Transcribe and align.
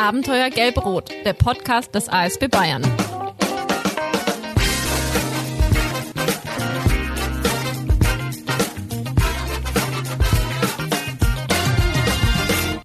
Abenteuer 0.00 0.48
Gelb-Rot, 0.50 1.10
der 1.24 1.32
Podcast 1.32 1.92
des 1.92 2.08
ASB 2.08 2.46
Bayern. 2.46 2.82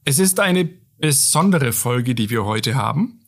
Es 0.03 0.17
ist 0.17 0.39
eine 0.39 0.67
besondere 0.97 1.71
Folge, 1.71 2.15
die 2.15 2.31
wir 2.31 2.45
heute 2.45 2.73
haben. 2.73 3.19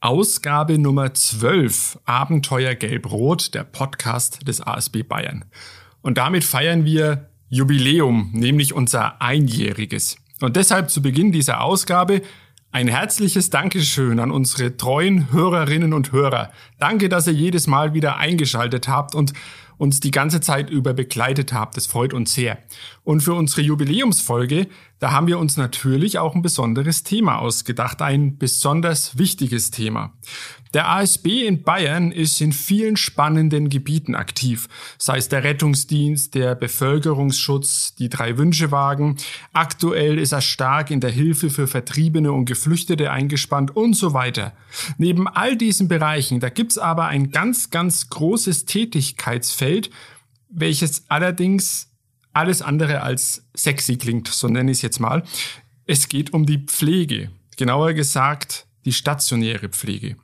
Ausgabe 0.00 0.78
Nummer 0.78 1.12
12, 1.12 1.98
Abenteuer 2.06 2.74
Gelb-Rot, 2.74 3.52
der 3.52 3.64
Podcast 3.64 4.48
des 4.48 4.62
ASB 4.62 5.02
Bayern. 5.02 5.44
Und 6.00 6.16
damit 6.16 6.42
feiern 6.42 6.86
wir 6.86 7.28
Jubiläum, 7.50 8.30
nämlich 8.32 8.72
unser 8.72 9.20
einjähriges. 9.20 10.16
Und 10.40 10.56
deshalb 10.56 10.90
zu 10.90 11.02
Beginn 11.02 11.32
dieser 11.32 11.60
Ausgabe 11.60 12.22
ein 12.76 12.88
herzliches 12.88 13.48
Dankeschön 13.48 14.20
an 14.20 14.30
unsere 14.30 14.76
treuen 14.76 15.32
Hörerinnen 15.32 15.94
und 15.94 16.12
Hörer. 16.12 16.52
Danke, 16.78 17.08
dass 17.08 17.26
ihr 17.26 17.32
jedes 17.32 17.66
Mal 17.66 17.94
wieder 17.94 18.18
eingeschaltet 18.18 18.86
habt 18.86 19.14
und 19.14 19.32
uns 19.78 20.00
die 20.00 20.10
ganze 20.10 20.42
Zeit 20.42 20.68
über 20.68 20.92
begleitet 20.92 21.54
habt. 21.54 21.78
Das 21.78 21.86
freut 21.86 22.12
uns 22.12 22.34
sehr. 22.34 22.58
Und 23.02 23.22
für 23.22 23.32
unsere 23.32 23.62
Jubiläumsfolge, 23.62 24.68
da 24.98 25.12
haben 25.12 25.26
wir 25.26 25.38
uns 25.38 25.56
natürlich 25.56 26.18
auch 26.18 26.34
ein 26.34 26.42
besonderes 26.42 27.02
Thema 27.02 27.38
ausgedacht, 27.38 28.00
ein 28.00 28.38
besonders 28.38 29.18
wichtiges 29.18 29.70
Thema. 29.70 30.14
Der 30.72 30.90
ASB 30.90 31.46
in 31.46 31.62
Bayern 31.62 32.12
ist 32.12 32.40
in 32.40 32.52
vielen 32.52 32.96
spannenden 32.96 33.68
Gebieten 33.68 34.14
aktiv, 34.14 34.68
sei 34.98 35.18
es 35.18 35.28
der 35.28 35.44
Rettungsdienst, 35.44 36.34
der 36.34 36.54
Bevölkerungsschutz, 36.54 37.94
die 37.94 38.08
drei 38.08 38.36
Wünschewagen. 38.36 39.16
Aktuell 39.52 40.18
ist 40.18 40.32
er 40.32 40.42
stark 40.42 40.90
in 40.90 41.00
der 41.00 41.10
Hilfe 41.10 41.50
für 41.50 41.66
Vertriebene 41.66 42.32
und 42.32 42.46
Geflüchtete 42.46 43.10
eingespannt 43.10 43.74
und 43.74 43.94
so 43.94 44.12
weiter. 44.12 44.52
Neben 44.98 45.28
all 45.28 45.56
diesen 45.56 45.88
Bereichen, 45.88 46.40
da 46.40 46.48
gibt's 46.48 46.78
aber 46.78 47.06
ein 47.06 47.30
ganz, 47.30 47.70
ganz 47.70 48.10
großes 48.10 48.64
Tätigkeitsfeld, 48.64 49.90
welches 50.50 51.04
allerdings 51.08 51.90
alles 52.36 52.62
andere 52.62 53.02
als 53.02 53.46
sexy 53.54 53.96
klingt, 53.96 54.28
so 54.28 54.48
nenne 54.48 54.70
ich 54.70 54.78
es 54.78 54.82
jetzt 54.82 55.00
mal. 55.00 55.22
Es 55.86 56.08
geht 56.08 56.32
um 56.32 56.46
die 56.46 56.58
Pflege, 56.58 57.30
genauer 57.56 57.94
gesagt 57.94 58.66
die 58.84 58.92
stationäre 58.92 59.68
Pflege. 59.68 60.16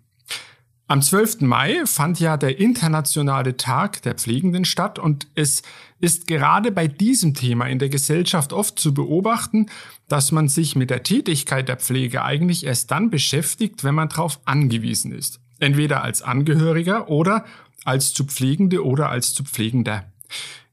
Am 0.89 1.01
12. 1.01 1.41
Mai 1.41 1.87
fand 1.87 2.21
ja 2.21 2.37
der 2.37 2.59
internationale 2.59 3.57
Tag 3.57 4.03
der 4.03 4.15
Pflegenden 4.15 4.67
statt 4.67 4.99
und 4.99 5.27
es 5.35 5.63
ist 6.01 6.27
gerade 6.27 6.71
bei 6.71 6.87
diesem 6.87 7.33
Thema 7.33 7.67
in 7.67 7.79
der 7.79 7.89
Gesellschaft 7.89 8.53
oft 8.53 8.79
zu 8.79 8.93
beobachten, 8.93 9.67
dass 10.09 10.33
man 10.33 10.49
sich 10.49 10.77
mit 10.77 10.91
der 10.91 11.03
Tätigkeit 11.03 11.69
der 11.69 11.79
Pflege 11.79 12.25
eigentlich 12.25 12.67
erst 12.67 12.91
dann 12.91 13.09
beschäftigt, 13.09 13.85
wenn 13.85 13.95
man 13.95 14.11
darauf 14.11 14.41
angewiesen 14.45 15.13
ist. 15.13 15.41
Entweder 15.61 16.03
als 16.03 16.21
Angehöriger 16.21 17.09
oder 17.09 17.47
als 17.85 18.13
zu 18.13 18.25
Pflegende 18.27 18.85
oder 18.85 19.09
als 19.09 19.33
zu 19.33 19.45
Pflegender. 19.45 20.05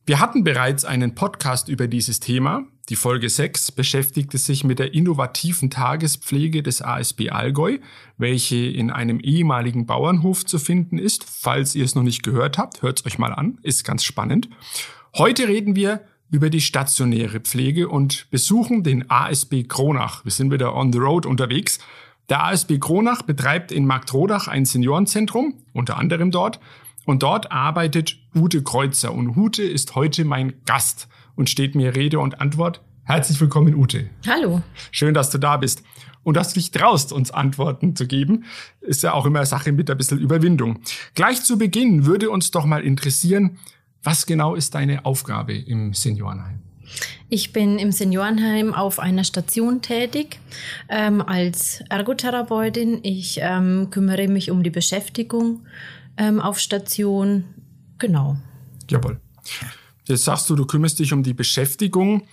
Wir 0.09 0.19
hatten 0.19 0.43
bereits 0.43 0.85
einen 0.85 1.13
Podcast 1.13 1.69
über 1.69 1.87
dieses 1.87 2.19
Thema. 2.19 2.63
Die 2.89 2.95
Folge 2.95 3.29
6 3.29 3.73
beschäftigte 3.73 4.39
sich 4.39 4.63
mit 4.63 4.79
der 4.79 4.95
innovativen 4.95 5.69
Tagespflege 5.69 6.63
des 6.63 6.81
ASB 6.81 7.29
Allgäu, 7.29 7.77
welche 8.17 8.55
in 8.55 8.89
einem 8.89 9.19
ehemaligen 9.19 9.85
Bauernhof 9.85 10.47
zu 10.47 10.57
finden 10.57 10.97
ist. 10.97 11.25
Falls 11.25 11.75
ihr 11.75 11.85
es 11.85 11.93
noch 11.93 12.01
nicht 12.01 12.23
gehört 12.23 12.57
habt, 12.57 12.81
hört 12.81 12.99
es 12.99 13.05
euch 13.05 13.19
mal 13.19 13.31
an, 13.31 13.59
ist 13.61 13.83
ganz 13.83 14.03
spannend. 14.03 14.49
Heute 15.15 15.47
reden 15.47 15.75
wir 15.75 16.01
über 16.31 16.49
die 16.49 16.61
stationäre 16.61 17.39
Pflege 17.39 17.87
und 17.87 18.31
besuchen 18.31 18.81
den 18.81 19.11
ASB 19.11 19.65
Kronach. 19.67 20.25
Wir 20.25 20.31
sind 20.31 20.51
wieder 20.51 20.75
on 20.75 20.91
the 20.91 20.97
road 20.97 21.27
unterwegs. 21.27 21.77
Der 22.29 22.43
ASB 22.45 22.79
Kronach 22.79 23.21
betreibt 23.21 23.71
in 23.71 23.85
Marktrodach 23.85 24.47
ein 24.47 24.65
Seniorenzentrum, 24.65 25.53
unter 25.73 25.97
anderem 25.99 26.31
dort. 26.31 26.59
Und 27.09 27.23
dort 27.23 27.51
arbeitet 27.51 28.17
Ute 28.35 28.61
Kreuzer. 28.61 29.11
Und 29.11 29.35
Ute 29.35 29.63
ist 29.63 29.95
heute 29.95 30.25
mein 30.25 30.53
Gast 30.67 31.07
und 31.35 31.49
steht 31.49 31.73
mir 31.73 31.95
Rede 31.95 32.19
und 32.19 32.39
Antwort. 32.39 32.81
Herzlich 33.03 33.41
willkommen, 33.41 33.73
Ute. 33.73 34.11
Hallo. 34.27 34.61
Schön, 34.91 35.15
dass 35.15 35.31
du 35.31 35.39
da 35.39 35.57
bist. 35.57 35.81
Und 36.21 36.37
dass 36.37 36.49
du 36.49 36.59
dich 36.59 36.69
traust, 36.69 37.11
uns 37.11 37.31
Antworten 37.31 37.95
zu 37.95 38.05
geben, 38.05 38.43
ist 38.81 39.01
ja 39.01 39.13
auch 39.13 39.25
immer 39.25 39.43
Sache 39.47 39.71
mit 39.71 39.89
ein 39.89 39.97
bisschen 39.97 40.19
Überwindung. 40.19 40.81
Gleich 41.15 41.41
zu 41.41 41.57
Beginn 41.57 42.05
würde 42.05 42.29
uns 42.29 42.51
doch 42.51 42.65
mal 42.65 42.83
interessieren, 42.83 43.57
was 44.03 44.27
genau 44.27 44.53
ist 44.53 44.75
deine 44.75 45.03
Aufgabe 45.03 45.55
im 45.55 45.95
Seniorenheim? 45.95 46.59
Ich 47.27 47.53
bin 47.53 47.79
im 47.79 47.91
Seniorenheim 47.91 48.75
auf 48.75 48.99
einer 48.99 49.23
Station 49.23 49.81
tätig 49.81 50.39
ähm, 50.89 51.23
als 51.23 51.83
Ergotherapeutin. 51.89 52.99
Ich 53.01 53.39
ähm, 53.41 53.87
kümmere 53.89 54.27
mich 54.27 54.51
um 54.51 54.61
die 54.61 54.69
Beschäftigung 54.69 55.61
ähm, 56.19 56.39
auf 56.39 56.59
Station. 56.59 57.45
Genau. 57.97 58.37
Jawohl. 58.89 59.19
Jetzt 60.03 60.25
sagst 60.25 60.49
du, 60.49 60.55
du 60.55 60.65
kümmerst 60.65 60.99
dich 60.99 61.13
um 61.13 61.23
die 61.23 61.33
Beschäftigung, 61.33 62.23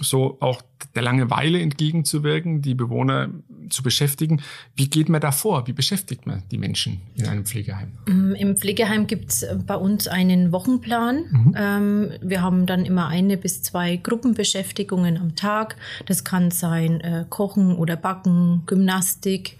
so 0.00 0.38
auch 0.40 0.62
der 0.94 1.02
Langeweile 1.02 1.60
entgegenzuwirken, 1.60 2.62
die 2.62 2.74
Bewohner 2.74 3.30
zu 3.70 3.82
beschäftigen. 3.82 4.42
Wie 4.74 4.88
geht 4.88 5.08
man 5.08 5.20
da 5.20 5.32
vor? 5.32 5.66
Wie 5.66 5.72
beschäftigt 5.72 6.26
man 6.26 6.42
die 6.50 6.58
Menschen 6.58 7.00
in 7.14 7.26
einem 7.26 7.44
Pflegeheim? 7.44 7.92
Mm, 8.06 8.34
Im 8.34 8.56
Pflegeheim 8.56 9.06
gibt 9.06 9.30
es 9.30 9.46
bei 9.66 9.76
uns 9.76 10.08
einen 10.08 10.52
Wochenplan. 10.52 11.24
Mhm. 11.30 11.54
Ähm, 11.56 12.10
wir 12.22 12.42
haben 12.42 12.66
dann 12.66 12.84
immer 12.84 13.08
eine 13.08 13.36
bis 13.36 13.62
zwei 13.62 13.96
Gruppenbeschäftigungen 13.96 15.16
am 15.16 15.34
Tag. 15.36 15.76
Das 16.06 16.24
kann 16.24 16.50
sein 16.50 17.00
äh, 17.00 17.24
Kochen 17.28 17.74
oder 17.74 17.96
Backen, 17.96 18.62
Gymnastik, 18.66 19.58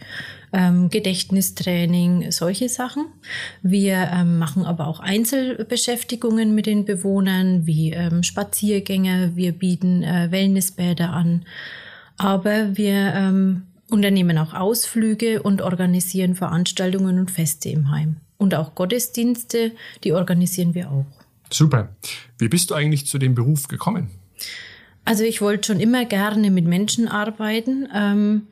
ähm, 0.54 0.88
Gedächtnistraining, 0.88 2.30
solche 2.30 2.68
Sachen. 2.68 3.06
Wir 3.62 4.10
ähm, 4.12 4.38
machen 4.38 4.64
aber 4.64 4.86
auch 4.86 5.00
Einzelbeschäftigungen 5.00 6.54
mit 6.54 6.66
den 6.66 6.84
Bewohnern, 6.84 7.66
wie 7.66 7.92
ähm, 7.92 8.22
Spaziergänge. 8.22 9.32
Wir 9.34 9.52
bieten 9.52 10.02
äh, 10.02 10.30
Wellnessbäder 10.30 11.10
an. 11.10 11.44
Aber 12.16 12.76
wir 12.76 13.12
ähm, 13.14 13.62
unternehmen 13.90 14.38
auch 14.38 14.54
Ausflüge 14.54 15.42
und 15.42 15.60
organisieren 15.60 16.34
Veranstaltungen 16.34 17.18
und 17.18 17.30
Feste 17.30 17.68
im 17.70 17.90
Heim. 17.90 18.16
Und 18.38 18.54
auch 18.54 18.74
Gottesdienste, 18.74 19.72
die 20.04 20.12
organisieren 20.12 20.74
wir 20.74 20.90
auch. 20.90 21.06
Super. 21.50 21.88
Wie 22.38 22.48
bist 22.48 22.70
du 22.70 22.74
eigentlich 22.74 23.06
zu 23.06 23.18
dem 23.18 23.34
Beruf 23.34 23.68
gekommen? 23.68 24.10
Also 25.04 25.24
ich 25.24 25.40
wollte 25.40 25.66
schon 25.66 25.80
immer 25.80 26.04
gerne 26.04 26.50
mit 26.50 26.64
Menschen 26.64 27.08
arbeiten. 27.08 27.88
Ähm, 27.94 28.46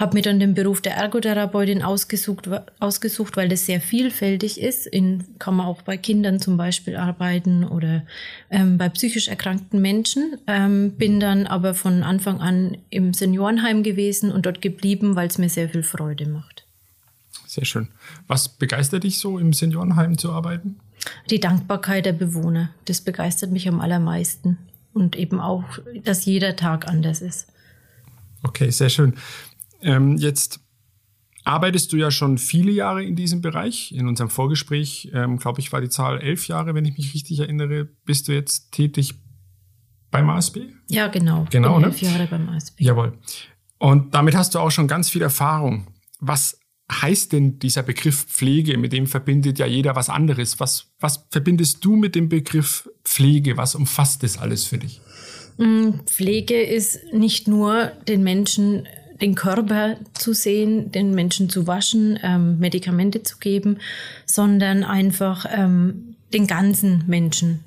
habe 0.00 0.14
mir 0.14 0.22
dann 0.22 0.40
den 0.40 0.54
Beruf 0.54 0.80
der 0.80 0.94
Ergotherapeutin 0.94 1.82
ausgesucht, 1.82 2.48
ausgesucht, 2.78 3.36
weil 3.36 3.50
das 3.50 3.66
sehr 3.66 3.82
vielfältig 3.82 4.58
ist. 4.58 4.86
In, 4.86 5.38
kann 5.38 5.56
man 5.56 5.66
auch 5.66 5.82
bei 5.82 5.98
Kindern 5.98 6.40
zum 6.40 6.56
Beispiel 6.56 6.96
arbeiten 6.96 7.64
oder 7.64 8.02
ähm, 8.48 8.78
bei 8.78 8.88
psychisch 8.88 9.28
erkrankten 9.28 9.82
Menschen. 9.82 10.38
Ähm, 10.46 10.92
bin 10.92 11.20
dann 11.20 11.46
aber 11.46 11.74
von 11.74 12.02
Anfang 12.02 12.40
an 12.40 12.78
im 12.88 13.12
Seniorenheim 13.12 13.82
gewesen 13.82 14.32
und 14.32 14.46
dort 14.46 14.62
geblieben, 14.62 15.16
weil 15.16 15.28
es 15.28 15.36
mir 15.36 15.50
sehr 15.50 15.68
viel 15.68 15.82
Freude 15.82 16.26
macht. 16.26 16.64
Sehr 17.46 17.66
schön. 17.66 17.88
Was 18.26 18.48
begeistert 18.48 19.04
dich 19.04 19.18
so, 19.18 19.38
im 19.38 19.52
Seniorenheim 19.52 20.16
zu 20.16 20.32
arbeiten? 20.32 20.80
Die 21.28 21.40
Dankbarkeit 21.40 22.06
der 22.06 22.14
Bewohner. 22.14 22.70
Das 22.86 23.02
begeistert 23.02 23.50
mich 23.50 23.68
am 23.68 23.80
allermeisten. 23.80 24.56
Und 24.94 25.14
eben 25.14 25.40
auch, 25.40 25.64
dass 26.04 26.24
jeder 26.24 26.56
Tag 26.56 26.88
anders 26.88 27.20
ist. 27.20 27.48
Okay, 28.42 28.70
sehr 28.70 28.88
schön. 28.88 29.14
Ähm, 29.82 30.16
jetzt 30.16 30.60
arbeitest 31.44 31.92
du 31.92 31.96
ja 31.96 32.10
schon 32.10 32.38
viele 32.38 32.70
Jahre 32.70 33.02
in 33.02 33.16
diesem 33.16 33.40
Bereich. 33.40 33.92
In 33.92 34.08
unserem 34.08 34.30
Vorgespräch, 34.30 35.10
ähm, 35.14 35.38
glaube 35.38 35.60
ich, 35.60 35.72
war 35.72 35.80
die 35.80 35.88
Zahl 35.88 36.20
elf 36.20 36.48
Jahre, 36.48 36.74
wenn 36.74 36.84
ich 36.84 36.96
mich 36.96 37.14
richtig 37.14 37.40
erinnere. 37.40 37.88
Bist 38.04 38.28
du 38.28 38.32
jetzt 38.32 38.72
tätig 38.72 39.14
beim 40.10 40.28
ASB? 40.28 40.58
Ja, 40.88 41.08
genau. 41.08 41.46
Genau, 41.50 41.78
ne? 41.78 41.86
elf 41.86 42.00
Jahre 42.00 42.26
beim 42.26 42.48
ASB. 42.48 42.80
Jawohl. 42.82 43.18
Und 43.78 44.14
damit 44.14 44.34
hast 44.34 44.54
du 44.54 44.58
auch 44.58 44.70
schon 44.70 44.88
ganz 44.88 45.08
viel 45.08 45.22
Erfahrung. 45.22 45.86
Was 46.20 46.60
heißt 46.90 47.32
denn 47.32 47.58
dieser 47.58 47.82
Begriff 47.82 48.26
Pflege? 48.26 48.76
Mit 48.76 48.92
dem 48.92 49.06
verbindet 49.06 49.58
ja 49.58 49.66
jeder 49.66 49.96
was 49.96 50.10
anderes. 50.10 50.60
Was, 50.60 50.92
was 51.00 51.26
verbindest 51.30 51.84
du 51.84 51.96
mit 51.96 52.14
dem 52.14 52.28
Begriff 52.28 52.88
Pflege? 53.04 53.56
Was 53.56 53.74
umfasst 53.74 54.22
das 54.22 54.36
alles 54.36 54.66
für 54.66 54.78
dich? 54.78 55.00
Mm, 55.56 56.00
Pflege 56.06 56.60
ist 56.60 57.12
nicht 57.12 57.48
nur 57.48 57.92
den 58.06 58.22
Menschen 58.22 58.86
den 59.20 59.34
Körper 59.34 59.96
zu 60.14 60.32
sehen, 60.32 60.92
den 60.92 61.14
Menschen 61.14 61.48
zu 61.48 61.66
waschen, 61.66 62.18
ähm, 62.22 62.58
Medikamente 62.58 63.22
zu 63.22 63.38
geben, 63.38 63.78
sondern 64.26 64.84
einfach 64.84 65.46
ähm, 65.50 66.16
den 66.32 66.46
ganzen 66.46 67.04
Menschen. 67.06 67.64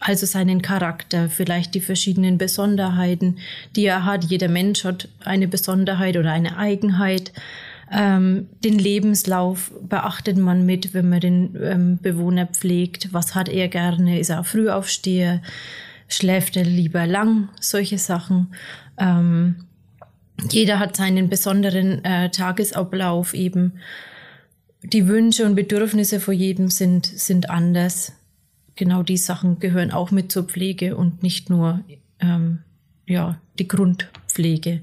Also 0.00 0.26
seinen 0.26 0.62
Charakter, 0.62 1.28
vielleicht 1.28 1.74
die 1.74 1.80
verschiedenen 1.80 2.36
Besonderheiten, 2.36 3.38
die 3.76 3.86
er 3.86 4.04
hat. 4.04 4.24
Jeder 4.24 4.48
Mensch 4.48 4.84
hat 4.84 5.08
eine 5.24 5.46
Besonderheit 5.46 6.16
oder 6.16 6.32
eine 6.32 6.56
Eigenheit. 6.56 7.32
Ähm, 7.90 8.48
den 8.64 8.78
Lebenslauf 8.78 9.70
beachtet 9.82 10.38
man 10.38 10.66
mit, 10.66 10.92
wenn 10.92 11.08
man 11.08 11.20
den 11.20 11.56
ähm, 11.62 11.98
Bewohner 12.02 12.46
pflegt. 12.46 13.12
Was 13.12 13.34
hat 13.36 13.48
er 13.48 13.68
gerne? 13.68 14.18
Ist 14.18 14.30
er 14.30 14.42
Frühaufsteher? 14.42 15.40
Schläft 16.08 16.56
er 16.56 16.64
lieber 16.64 17.06
lang? 17.06 17.48
Solche 17.60 17.98
Sachen. 17.98 18.54
Ähm, 18.98 19.66
jeder 20.50 20.78
hat 20.78 20.96
seinen 20.96 21.28
besonderen 21.28 22.04
äh, 22.04 22.30
Tagesablauf 22.30 23.34
eben. 23.34 23.74
Die 24.82 25.06
Wünsche 25.06 25.46
und 25.46 25.54
Bedürfnisse 25.54 26.18
von 26.18 26.34
jedem 26.34 26.68
sind, 26.68 27.06
sind 27.06 27.50
anders. 27.50 28.12
Genau 28.74 29.02
die 29.02 29.16
Sachen 29.16 29.60
gehören 29.60 29.92
auch 29.92 30.10
mit 30.10 30.32
zur 30.32 30.44
Pflege 30.44 30.96
und 30.96 31.22
nicht 31.22 31.50
nur 31.50 31.80
ähm, 32.20 32.58
ja, 33.06 33.38
die 33.58 33.68
Grundpflege. 33.68 34.82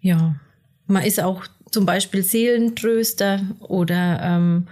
Ja, 0.00 0.34
man 0.86 1.04
ist 1.04 1.22
auch 1.22 1.46
zum 1.70 1.86
Beispiel 1.86 2.22
Seelentröster 2.22 3.42
oder 3.60 4.20
ähm, 4.22 4.66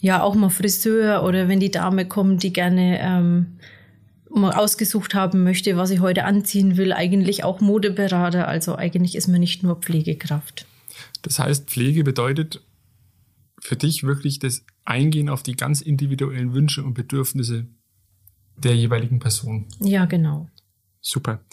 ja 0.00 0.22
auch 0.22 0.34
mal 0.34 0.50
Friseur 0.50 1.22
oder 1.22 1.48
wenn 1.48 1.60
die 1.60 1.70
Dame 1.70 2.06
kommt, 2.06 2.42
die 2.42 2.52
gerne 2.52 2.98
ähm, 3.00 3.58
ausgesucht 4.34 5.14
haben 5.14 5.44
möchte, 5.44 5.76
was 5.76 5.90
ich 5.90 6.00
heute 6.00 6.24
anziehen 6.24 6.76
will, 6.76 6.92
eigentlich 6.92 7.44
auch 7.44 7.60
Modeberater. 7.60 8.48
Also 8.48 8.76
eigentlich 8.76 9.14
ist 9.14 9.28
man 9.28 9.40
nicht 9.40 9.62
nur 9.62 9.76
Pflegekraft. 9.76 10.66
Das 11.22 11.38
heißt, 11.38 11.68
Pflege 11.68 12.04
bedeutet 12.04 12.62
für 13.60 13.76
dich 13.76 14.02
wirklich 14.02 14.38
das 14.38 14.64
Eingehen 14.84 15.28
auf 15.28 15.42
die 15.42 15.54
ganz 15.54 15.80
individuellen 15.80 16.52
Wünsche 16.52 16.82
und 16.82 16.94
Bedürfnisse 16.94 17.66
der 18.56 18.74
jeweiligen 18.76 19.18
Person. 19.18 19.68
Ja, 19.80 20.04
genau. 20.06 20.48
Super. 21.00 21.44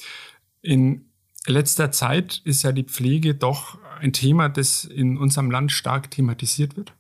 In 0.62 1.12
letzter 1.46 1.92
Zeit 1.92 2.42
ist 2.46 2.64
ja 2.64 2.72
die 2.72 2.84
Pflege 2.84 3.36
doch 3.36 3.78
ein 4.00 4.14
Thema, 4.14 4.50
das 4.50 4.86
in 4.86 5.18
unserem 5.18 5.52
Land 5.52 5.72
stark 5.72 6.12
thematisiert 6.12 6.78
wird. 6.78 6.94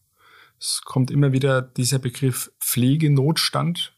Es 0.59 0.81
kommt 0.83 1.09
immer 1.09 1.31
wieder 1.31 1.61
dieser 1.61 1.99
Begriff 1.99 2.51
Pflegenotstand 2.59 3.93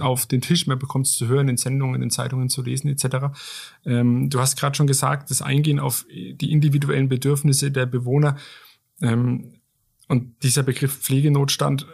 auf 0.00 0.26
den 0.26 0.40
Tisch, 0.40 0.66
man 0.66 0.78
bekommt 0.78 1.06
es 1.06 1.16
zu 1.16 1.28
hören, 1.28 1.48
in 1.48 1.56
Sendungen, 1.56 2.02
in 2.02 2.10
Zeitungen 2.10 2.48
zu 2.48 2.62
lesen 2.62 2.88
etc. 2.88 3.36
Ähm, 3.84 4.30
du 4.30 4.40
hast 4.40 4.58
gerade 4.58 4.76
schon 4.76 4.86
gesagt, 4.86 5.30
das 5.30 5.42
Eingehen 5.42 5.78
auf 5.78 6.06
die 6.10 6.50
individuellen 6.50 7.08
Bedürfnisse 7.08 7.70
der 7.70 7.86
Bewohner 7.86 8.36
ähm, 9.00 9.60
und 10.08 10.42
dieser 10.42 10.62
Begriff 10.62 10.98
Pflegenotstand, 10.98 11.86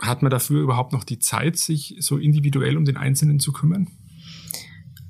hat 0.00 0.22
man 0.22 0.30
dafür 0.30 0.60
überhaupt 0.60 0.92
noch 0.92 1.04
die 1.04 1.18
Zeit, 1.18 1.56
sich 1.56 1.96
so 2.00 2.18
individuell 2.18 2.76
um 2.76 2.84
den 2.84 2.96
Einzelnen 2.96 3.40
zu 3.40 3.52
kümmern? 3.52 3.88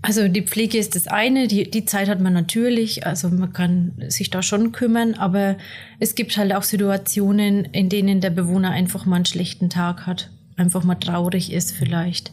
Also 0.03 0.29
die 0.29 0.43
Pflege 0.43 0.79
ist 0.79 0.95
das 0.95 1.09
eine, 1.09 1.49
die, 1.49 1.69
die 1.69 1.85
Zeit 1.85 2.09
hat 2.09 2.21
man 2.21 2.33
natürlich, 2.33 3.05
also 3.05 3.29
man 3.29 3.53
kann 3.53 4.05
sich 4.07 4.31
da 4.31 4.41
schon 4.41 4.71
kümmern, 4.71 5.15
aber 5.15 5.57
es 5.99 6.15
gibt 6.15 6.37
halt 6.37 6.55
auch 6.55 6.63
Situationen, 6.63 7.65
in 7.65 7.89
denen 7.89 8.21
der 8.21 8.31
Bewohner 8.31 8.71
einfach 8.71 9.05
mal 9.05 9.17
einen 9.17 9.25
schlechten 9.25 9.69
Tag 9.69 10.07
hat 10.07 10.31
einfach 10.57 10.85
mal 10.85 10.95
traurig 10.97 11.53
ist 11.53 11.73
vielleicht. 11.73 12.33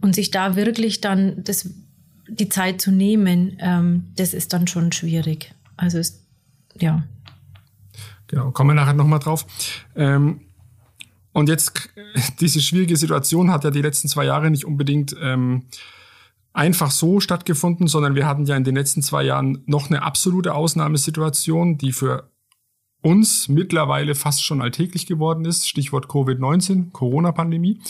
Und 0.00 0.14
sich 0.14 0.30
da 0.30 0.56
wirklich 0.56 1.00
dann 1.00 1.42
das, 1.44 1.70
die 2.28 2.48
Zeit 2.48 2.80
zu 2.80 2.90
nehmen, 2.90 3.56
ähm, 3.60 4.04
das 4.16 4.34
ist 4.34 4.52
dann 4.52 4.66
schon 4.66 4.92
schwierig. 4.92 5.54
Also 5.76 5.98
es, 5.98 6.24
ja. 6.78 7.04
Genau, 8.28 8.50
kommen 8.50 8.70
wir 8.70 8.74
nachher 8.74 8.94
nochmal 8.94 9.18
drauf. 9.18 9.46
Ähm, 9.96 10.40
und 11.32 11.48
jetzt, 11.48 11.88
diese 12.40 12.60
schwierige 12.60 12.96
Situation 12.96 13.50
hat 13.50 13.64
ja 13.64 13.70
die 13.70 13.82
letzten 13.82 14.08
zwei 14.08 14.24
Jahre 14.24 14.50
nicht 14.50 14.64
unbedingt 14.64 15.16
ähm, 15.20 15.64
einfach 16.52 16.90
so 16.90 17.20
stattgefunden, 17.20 17.86
sondern 17.86 18.14
wir 18.14 18.26
hatten 18.26 18.44
ja 18.44 18.56
in 18.56 18.64
den 18.64 18.74
letzten 18.74 19.02
zwei 19.02 19.22
Jahren 19.22 19.62
noch 19.66 19.90
eine 19.90 20.02
absolute 20.02 20.54
Ausnahmesituation, 20.54 21.78
die 21.78 21.92
für 21.92 22.30
uns 23.02 23.48
mittlerweile 23.48 24.14
fast 24.14 24.44
schon 24.44 24.60
alltäglich 24.60 25.06
geworden 25.06 25.44
ist. 25.44 25.68
Stichwort 25.68 26.06
Covid-19, 26.06 26.90
Corona-Pandemie. 26.92 27.80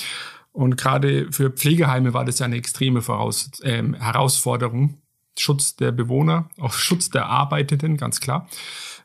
Und 0.52 0.76
gerade 0.76 1.30
für 1.30 1.50
Pflegeheime 1.50 2.14
war 2.14 2.24
das 2.24 2.40
ja 2.40 2.46
eine 2.46 2.56
extreme 2.56 3.02
Voraus 3.02 3.50
äh, 3.62 3.82
Herausforderung. 3.98 4.98
Schutz 5.38 5.76
der 5.76 5.92
Bewohner, 5.92 6.48
auch 6.58 6.72
Schutz 6.72 7.10
der 7.10 7.26
Arbeitenden, 7.26 7.96
ganz 7.96 8.20
klar. 8.20 8.48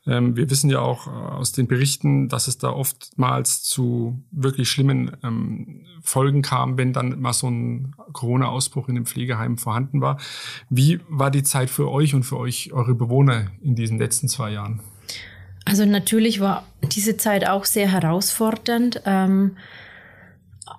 Ähm, 0.06 0.36
wir 0.36 0.50
wissen 0.50 0.70
ja 0.70 0.80
auch 0.80 1.08
äh, 1.08 1.12
aus 1.12 1.52
den 1.52 1.68
Berichten, 1.68 2.28
dass 2.28 2.48
es 2.48 2.58
da 2.58 2.72
oftmals 2.72 3.64
zu 3.64 4.22
wirklich 4.32 4.70
schlimmen 4.70 5.16
ähm, 5.24 5.86
Folgen 6.02 6.42
kam, 6.42 6.78
wenn 6.78 6.92
dann 6.92 7.22
mal 7.22 7.34
so 7.34 7.48
ein 7.48 7.96
Corona-Ausbruch 8.12 8.90
in 8.90 8.96
dem 8.96 9.06
Pflegeheim 9.06 9.58
vorhanden 9.58 10.02
war. 10.02 10.20
Wie 10.70 11.00
war 11.08 11.32
die 11.32 11.44
Zeit 11.44 11.70
für 11.70 11.90
euch 11.90 12.14
und 12.14 12.24
für 12.24 12.38
euch, 12.38 12.74
eure 12.74 12.96
Bewohner 12.96 13.52
in 13.62 13.76
diesen 13.76 13.98
letzten 13.98 14.28
zwei 14.28 14.52
Jahren? 14.52 14.82
Also 15.65 15.86
natürlich 15.86 16.39
war 16.39 16.68
diese 16.83 17.18
Zeit 17.18 17.48
auch 17.48 17.65
sehr 17.65 17.92
herausfordernd, 17.92 19.01
ähm, 19.06 19.57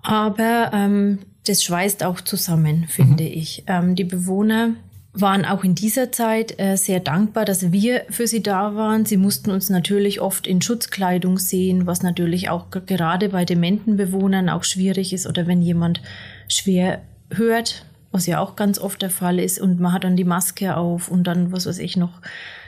aber 0.03 0.71
ähm, 0.73 1.21
das 1.47 1.63
schweißt 1.63 2.05
auch 2.05 2.21
zusammen, 2.21 2.87
finde 2.89 3.25
mhm. 3.25 3.31
ich. 3.31 3.65
Ähm, 3.67 3.95
die 3.95 4.05
Bewohner 4.05 4.71
waren 5.15 5.45
auch 5.45 5.63
in 5.63 5.75
dieser 5.77 6.11
Zeit 6.11 6.59
äh, 6.59 6.77
sehr 6.77 7.01
dankbar, 7.01 7.45
dass 7.45 7.71
wir 7.71 8.03
für 8.11 8.27
sie 8.27 8.43
da 8.43 8.75
waren. 8.75 9.07
Sie 9.07 9.17
mussten 9.17 9.51
uns 9.51 9.71
natürlich 9.71 10.21
oft 10.21 10.47
in 10.47 10.61
Schutzkleidung 10.61 11.39
sehen, 11.39 11.87
was 11.87 12.03
natürlich 12.03 12.51
auch 12.51 12.67
gerade 12.71 13.29
bei 13.29 13.45
dementen 13.45 13.97
Bewohnern 13.97 14.49
auch 14.49 14.65
schwierig 14.65 15.13
ist 15.13 15.27
oder 15.27 15.47
wenn 15.47 15.63
jemand 15.63 16.03
schwer 16.49 17.01
hört, 17.31 17.87
was 18.15 18.27
ja 18.27 18.39
auch 18.39 18.55
ganz 18.55 18.79
oft 18.79 19.03
der 19.03 19.11
Fall 19.11 19.41
ist 19.41 19.61
und 19.61 19.81
man 19.81 19.93
hat 19.93 20.05
dann 20.05 20.17
die 20.17 20.25
Maske 20.25 20.77
auf 20.77 21.11
und 21.11 21.25
dann 21.25 21.51
was 21.51 21.67
weiß 21.67 21.81
ich 21.81 21.97
noch 21.97 22.21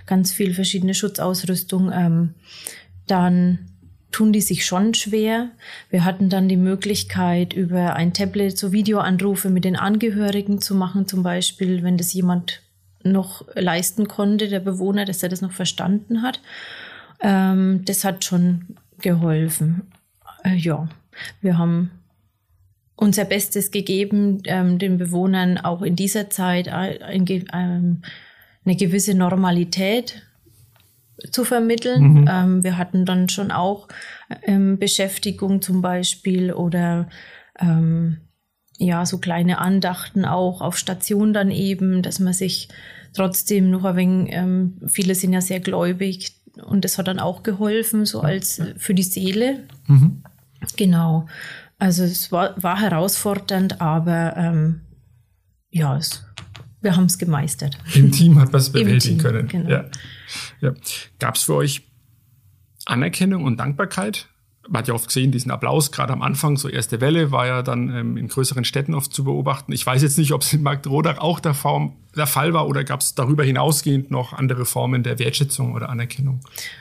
ganz 0.04 0.32
viel 0.32 0.52
verschiedene 0.52 0.92
Schutzausrüstung, 0.92 1.92
ähm, 1.92 2.34
dann 3.06 3.58
tun 4.10 4.32
die 4.32 4.40
sich 4.40 4.66
schon 4.66 4.94
schwer. 4.94 5.50
Wir 5.88 6.04
hatten 6.04 6.30
dann 6.30 6.48
die 6.48 6.56
Möglichkeit, 6.56 7.52
über 7.52 7.94
ein 7.94 8.12
Tablet 8.12 8.58
so 8.58 8.72
Videoanrufe 8.72 9.48
mit 9.48 9.64
den 9.64 9.76
Angehörigen 9.76 10.60
zu 10.60 10.74
machen, 10.74 11.06
zum 11.06 11.22
Beispiel, 11.22 11.84
wenn 11.84 11.96
das 11.96 12.12
jemand 12.12 12.62
noch 13.04 13.44
leisten 13.54 14.08
konnte, 14.08 14.48
der 14.48 14.60
Bewohner, 14.60 15.04
dass 15.04 15.22
er 15.22 15.28
das 15.28 15.42
noch 15.42 15.52
verstanden 15.52 16.22
hat. 16.22 16.40
Ähm, 17.20 17.82
das 17.84 18.02
hat 18.02 18.24
schon 18.24 18.76
geholfen. 19.00 19.82
Äh, 20.42 20.56
ja, 20.56 20.88
wir 21.40 21.56
haben 21.56 21.92
unser 22.96 23.24
Bestes 23.24 23.70
gegeben, 23.70 24.42
ähm, 24.44 24.78
den 24.78 24.96
Bewohnern 24.98 25.58
auch 25.58 25.82
in 25.82 25.96
dieser 25.96 26.30
Zeit 26.30 26.68
ein, 26.68 27.26
ein, 27.50 28.02
eine 28.64 28.76
gewisse 28.76 29.14
Normalität 29.14 30.22
zu 31.30 31.44
vermitteln. 31.44 32.02
Mhm. 32.02 32.28
Ähm, 32.30 32.64
wir 32.64 32.78
hatten 32.78 33.04
dann 33.04 33.28
schon 33.28 33.50
auch 33.50 33.88
ähm, 34.42 34.78
Beschäftigung 34.78 35.62
zum 35.62 35.82
Beispiel 35.82 36.52
oder 36.52 37.08
ähm, 37.58 38.18
ja, 38.78 39.06
so 39.06 39.18
kleine 39.18 39.58
Andachten 39.58 40.24
auch 40.24 40.60
auf 40.60 40.76
Station 40.76 41.32
dann 41.32 41.50
eben, 41.50 42.02
dass 42.02 42.18
man 42.18 42.34
sich 42.34 42.68
trotzdem 43.14 43.70
noch 43.70 43.84
ein 43.84 43.96
wenig, 43.96 44.34
ähm, 44.34 44.78
viele 44.88 45.14
sind 45.14 45.32
ja 45.32 45.40
sehr 45.40 45.60
gläubig 45.60 46.34
und 46.62 46.84
das 46.84 46.98
hat 46.98 47.08
dann 47.08 47.18
auch 47.18 47.42
geholfen, 47.42 48.04
so 48.04 48.20
als 48.20 48.62
für 48.76 48.94
die 48.94 49.02
Seele. 49.02 49.64
Mhm. 49.86 50.22
Genau. 50.76 51.26
Also 51.78 52.04
es 52.04 52.32
war, 52.32 52.60
war 52.62 52.80
herausfordernd, 52.80 53.80
aber 53.80 54.36
ähm, 54.36 54.80
ja, 55.70 55.96
es 55.96 56.22
wir 56.82 56.94
haben 56.94 57.06
es 57.06 57.18
gemeistert. 57.18 57.78
Im 57.94 58.12
Team 58.12 58.38
hat 58.38 58.52
man 58.52 58.60
es 58.60 58.70
bewältigen 58.70 59.18
können. 59.18 59.48
Genau. 59.48 59.68
Ja. 59.68 59.84
Ja. 60.60 60.72
Gab 61.18 61.34
es 61.34 61.42
für 61.42 61.54
euch 61.54 61.82
Anerkennung 62.84 63.44
und 63.44 63.58
Dankbarkeit 63.58 64.28
man 64.68 64.80
hat 64.80 64.88
ja 64.88 64.94
oft 64.94 65.06
gesehen, 65.06 65.32
diesen 65.32 65.50
Applaus, 65.50 65.92
gerade 65.92 66.12
am 66.12 66.22
Anfang, 66.22 66.56
so 66.56 66.68
erste 66.68 67.00
Welle, 67.00 67.30
war 67.30 67.46
ja 67.46 67.62
dann 67.62 67.88
ähm, 67.94 68.16
in 68.16 68.28
größeren 68.28 68.64
Städten 68.64 68.94
oft 68.94 69.12
zu 69.12 69.24
beobachten. 69.24 69.72
Ich 69.72 69.86
weiß 69.86 70.02
jetzt 70.02 70.18
nicht, 70.18 70.32
ob 70.32 70.42
es 70.42 70.52
in 70.52 70.62
Marktrodach 70.62 71.18
auch 71.18 71.40
der, 71.40 71.54
Form, 71.54 71.96
der 72.16 72.26
Fall 72.26 72.52
war 72.52 72.68
oder 72.68 72.84
gab 72.84 73.00
es 73.00 73.14
darüber 73.14 73.44
hinausgehend 73.44 74.10
noch 74.10 74.32
andere 74.32 74.64
Formen 74.64 75.02
der 75.02 75.18
Wertschätzung 75.18 75.74
oder 75.74 75.88
Anerkennung? 75.88 76.40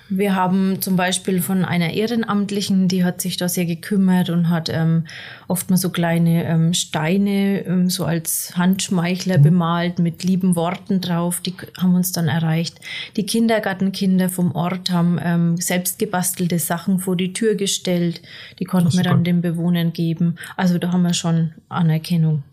Wir 0.10 0.36
haben 0.36 0.82
zum 0.82 0.96
Beispiel 0.96 1.42
von 1.42 1.66
einer 1.66 1.94
Ehrenamtlichen, 1.94 2.88
die 2.88 3.04
hat 3.04 3.22
sich 3.22 3.38
da 3.38 3.50
sehr 3.50 3.66
gekümmert 3.66 4.30
und 4.30 4.50
hat 4.50 4.70
ähm, 4.70 5.06
oft 5.48 5.70
mal 5.70 5.78
so 5.78 5.90
kleine 5.90 6.46
ähm, 6.46 6.74
Steine 6.74 7.66
ähm, 7.66 7.90
so 7.90 8.06
als 8.06 8.54
Handschmeichler 8.56 9.38
mhm. 9.40 9.44
bemalt 9.44 10.00
mit 10.00 10.24
lieben 10.24 10.56
Worten 10.56 11.02
drauf. 11.02 11.42
Die 11.42 11.54
haben 11.78 11.96
uns 11.96 12.12
dann 12.12 12.28
erreicht. 12.28 12.80
Die 13.16 13.26
Kindergartenkinder 13.26 14.30
vom 14.30 14.54
Ort 14.54 14.92
haben 14.92 15.20
ähm, 15.22 15.58
selbst 15.58 16.00
gebastelte 16.00 16.60
Sachen 16.60 17.00
vor 17.00 17.16
die 17.16 17.34
Tür 17.34 17.56
gestellt 17.56 17.76
gestellt. 17.76 18.22
Die 18.60 18.66
konnten 18.66 18.94
wir 18.94 19.04
dann 19.04 19.24
den 19.24 19.42
Bewohnern 19.42 19.94
geben. 19.94 20.36
Also 20.56 20.78
da 20.78 20.92
haben 20.92 21.04
wir 21.04 21.14
schon 21.14 21.54
Anerkennung 21.70 22.44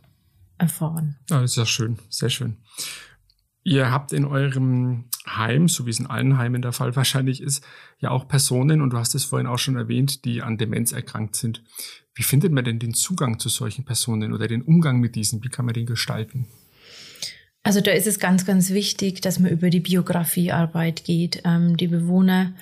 erfahren. 0.62 1.16
Ja, 1.28 1.40
das 1.40 1.50
ist 1.50 1.56
ja 1.56 1.66
schön, 1.66 1.98
sehr 2.08 2.30
schön. 2.30 2.56
Ihr 3.64 3.90
habt 3.90 4.12
in 4.12 4.24
eurem 4.24 5.04
Heim, 5.26 5.68
so 5.68 5.86
wie 5.86 5.90
es 5.90 6.00
in 6.00 6.06
allen 6.06 6.38
Heimen 6.38 6.62
der 6.62 6.72
Fall 6.72 6.96
wahrscheinlich 6.96 7.42
ist, 7.42 7.64
ja 7.98 8.10
auch 8.10 8.28
Personen, 8.28 8.80
und 8.80 8.90
du 8.90 8.98
hast 8.98 9.14
es 9.14 9.24
vorhin 9.24 9.46
auch 9.46 9.58
schon 9.58 9.76
erwähnt, 9.76 10.24
die 10.24 10.40
an 10.40 10.56
Demenz 10.56 10.92
erkrankt 10.92 11.36
sind. 11.36 11.62
Wie 12.14 12.22
findet 12.22 12.52
man 12.52 12.64
denn 12.64 12.78
den 12.78 12.94
Zugang 12.94 13.38
zu 13.38 13.48
solchen 13.48 13.84
Personen 13.84 14.32
oder 14.32 14.46
den 14.46 14.62
Umgang 14.62 15.00
mit 15.00 15.14
diesen? 15.14 15.42
Wie 15.42 15.48
kann 15.48 15.64
man 15.64 15.74
den 15.74 15.86
gestalten? 15.86 16.46
Also 17.62 17.80
da 17.80 17.92
ist 17.92 18.06
es 18.06 18.18
ganz, 18.18 18.44
ganz 18.44 18.70
wichtig, 18.70 19.20
dass 19.20 19.38
man 19.38 19.50
über 19.50 19.70
die 19.70 19.80
Biografiearbeit 19.80 21.04
geht. 21.04 21.42
Ähm, 21.44 21.76
die 21.76 21.86
Bewohner 21.86 22.52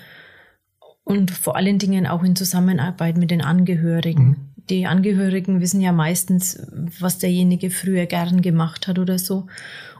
und 1.04 1.30
vor 1.33 1.57
allen 1.57 1.78
Dingen 1.78 2.07
auch 2.07 2.23
in 2.23 2.37
Zusammenarbeit 2.37 3.16
mit 3.16 3.30
den 3.30 3.42
Angehörigen. 3.42 4.28
Mhm. 4.28 4.50
Die 4.71 4.87
Angehörigen 4.87 5.61
wissen 5.61 5.81
ja 5.81 5.93
meistens, 5.93 6.65
was 7.00 7.19
derjenige 7.19 7.71
früher 7.71 8.07
gern 8.07 8.41
gemacht 8.41 8.87
hat 8.87 8.99
oder 8.99 9.19
so. 9.19 9.49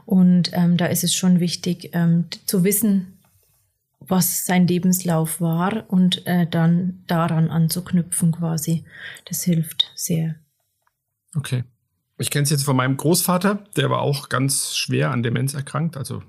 Und 0.05 0.51
ähm, 0.53 0.77
da 0.77 0.87
ist 0.87 1.03
es 1.03 1.13
schon 1.13 1.39
wichtig 1.39 1.89
ähm, 1.93 2.25
zu 2.45 2.63
wissen, 2.63 3.19
was 3.99 4.45
sein 4.45 4.67
Lebenslauf 4.67 5.41
war 5.41 5.85
und 5.89 6.25
äh, 6.25 6.47
dann 6.47 7.03
daran 7.07 7.49
anzuknüpfen 7.49 8.31
quasi. 8.31 8.83
Das 9.25 9.43
hilft 9.43 9.91
sehr. 9.95 10.35
Okay. 11.35 11.63
Ich 12.17 12.29
kenne 12.29 12.43
es 12.43 12.49
jetzt 12.49 12.63
von 12.63 12.75
meinem 12.75 12.97
Großvater, 12.97 13.63
der 13.75 13.89
war 13.89 14.01
auch 14.01 14.29
ganz 14.29 14.75
schwer 14.75 15.11
an 15.11 15.23
Demenz 15.23 15.53
erkrankt. 15.53 15.97
Also 15.97 16.21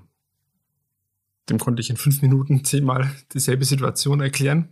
dem 1.49 1.59
konnte 1.59 1.81
ich 1.81 1.89
in 1.89 1.97
fünf 1.97 2.21
Minuten 2.21 2.63
zehnmal 2.63 3.09
dieselbe 3.33 3.65
Situation 3.65 4.21
erklären. 4.21 4.69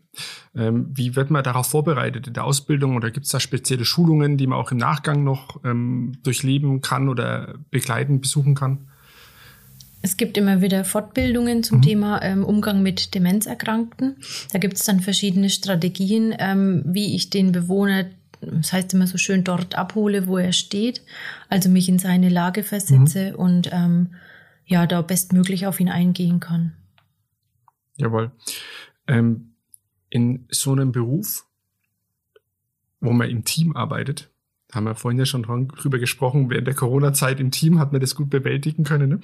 Ähm, 0.55 0.87
wie 0.93 1.15
wird 1.15 1.29
man 1.29 1.43
darauf 1.43 1.67
vorbereitet 1.67 2.27
in 2.27 2.33
der 2.33 2.45
Ausbildung 2.45 2.95
oder 2.95 3.11
gibt 3.11 3.25
es 3.25 3.31
da 3.31 3.39
spezielle 3.39 3.85
Schulungen, 3.85 4.37
die 4.37 4.47
man 4.47 4.57
auch 4.57 4.71
im 4.71 4.77
Nachgang 4.77 5.23
noch 5.23 5.61
ähm, 5.65 6.13
durchleben 6.23 6.81
kann 6.81 7.09
oder 7.09 7.55
begleiten, 7.71 8.21
besuchen 8.21 8.55
kann? 8.55 8.87
Es 10.01 10.17
gibt 10.17 10.37
immer 10.37 10.61
wieder 10.61 10.83
Fortbildungen 10.83 11.63
zum 11.63 11.77
mhm. 11.77 11.81
Thema 11.83 12.23
ähm, 12.23 12.43
Umgang 12.43 12.81
mit 12.81 13.13
Demenzerkrankten. 13.13 14.17
Da 14.51 14.57
gibt 14.57 14.77
es 14.77 14.85
dann 14.85 14.99
verschiedene 14.99 15.49
Strategien, 15.49 16.33
ähm, 16.39 16.83
wie 16.85 17.15
ich 17.15 17.29
den 17.29 17.51
Bewohner, 17.51 18.05
das 18.39 18.73
heißt 18.73 18.93
immer 18.93 19.07
so 19.07 19.17
schön, 19.17 19.43
dort 19.43 19.75
abhole, 19.75 20.25
wo 20.25 20.37
er 20.37 20.53
steht. 20.53 21.03
Also 21.49 21.69
mich 21.69 21.87
in 21.87 21.99
seine 21.99 22.29
Lage 22.29 22.63
versetze 22.63 23.31
mhm. 23.31 23.35
und 23.35 23.69
ähm, 23.71 24.07
ja, 24.65 24.87
da 24.87 25.01
bestmöglich 25.01 25.67
auf 25.67 25.79
ihn 25.79 25.89
eingehen 25.89 26.39
kann. 26.39 26.73
Jawohl. 27.97 28.31
Ähm, 29.07 29.53
in 30.09 30.45
so 30.49 30.71
einem 30.71 30.91
Beruf, 30.91 31.45
wo 32.99 33.11
man 33.11 33.29
im 33.29 33.45
Team 33.45 33.75
arbeitet, 33.75 34.29
haben 34.71 34.85
wir 34.85 34.95
vorhin 34.95 35.19
ja 35.19 35.25
schon 35.25 35.43
drüber 35.43 35.99
gesprochen, 35.99 36.49
während 36.49 36.67
der 36.67 36.75
Corona-Zeit 36.75 37.39
im 37.39 37.51
Team 37.51 37.79
hat 37.79 37.91
man 37.91 38.01
das 38.01 38.15
gut 38.15 38.29
bewältigen 38.29 38.83
können. 38.83 39.09
Ne? 39.09 39.19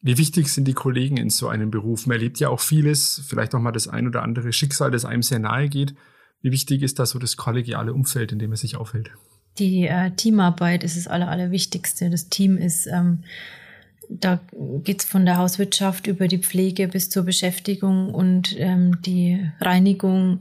Wie 0.00 0.16
wichtig 0.16 0.48
sind 0.48 0.66
die 0.66 0.74
Kollegen 0.74 1.16
in 1.16 1.30
so 1.30 1.48
einem 1.48 1.70
Beruf? 1.70 2.06
Man 2.06 2.16
erlebt 2.16 2.38
ja 2.40 2.48
auch 2.48 2.60
vieles, 2.60 3.22
vielleicht 3.26 3.54
auch 3.54 3.60
mal 3.60 3.72
das 3.72 3.88
ein 3.88 4.06
oder 4.06 4.22
andere 4.22 4.52
Schicksal, 4.52 4.90
das 4.90 5.04
einem 5.04 5.22
sehr 5.22 5.40
nahe 5.40 5.68
geht. 5.68 5.94
Wie 6.40 6.52
wichtig 6.52 6.82
ist 6.82 6.98
da 6.98 7.06
so 7.06 7.18
das 7.18 7.36
kollegiale 7.36 7.92
Umfeld, 7.92 8.32
in 8.32 8.38
dem 8.38 8.50
man 8.50 8.56
sich 8.56 8.76
aufhält? 8.76 9.10
Die 9.58 9.86
äh, 9.86 10.12
Teamarbeit 10.12 10.84
ist 10.84 10.96
das 10.96 11.08
Aller, 11.08 11.28
Allerwichtigste. 11.28 12.10
Das 12.10 12.28
Team 12.28 12.56
ist 12.56 12.86
ähm, 12.86 13.24
da 14.08 14.40
geht's 14.84 15.04
von 15.04 15.26
der 15.26 15.36
Hauswirtschaft 15.36 16.06
über 16.06 16.28
die 16.28 16.38
Pflege 16.38 16.88
bis 16.88 17.10
zur 17.10 17.24
Beschäftigung 17.24 18.14
und 18.14 18.54
ähm, 18.58 19.00
die 19.02 19.50
Reinigung, 19.60 20.40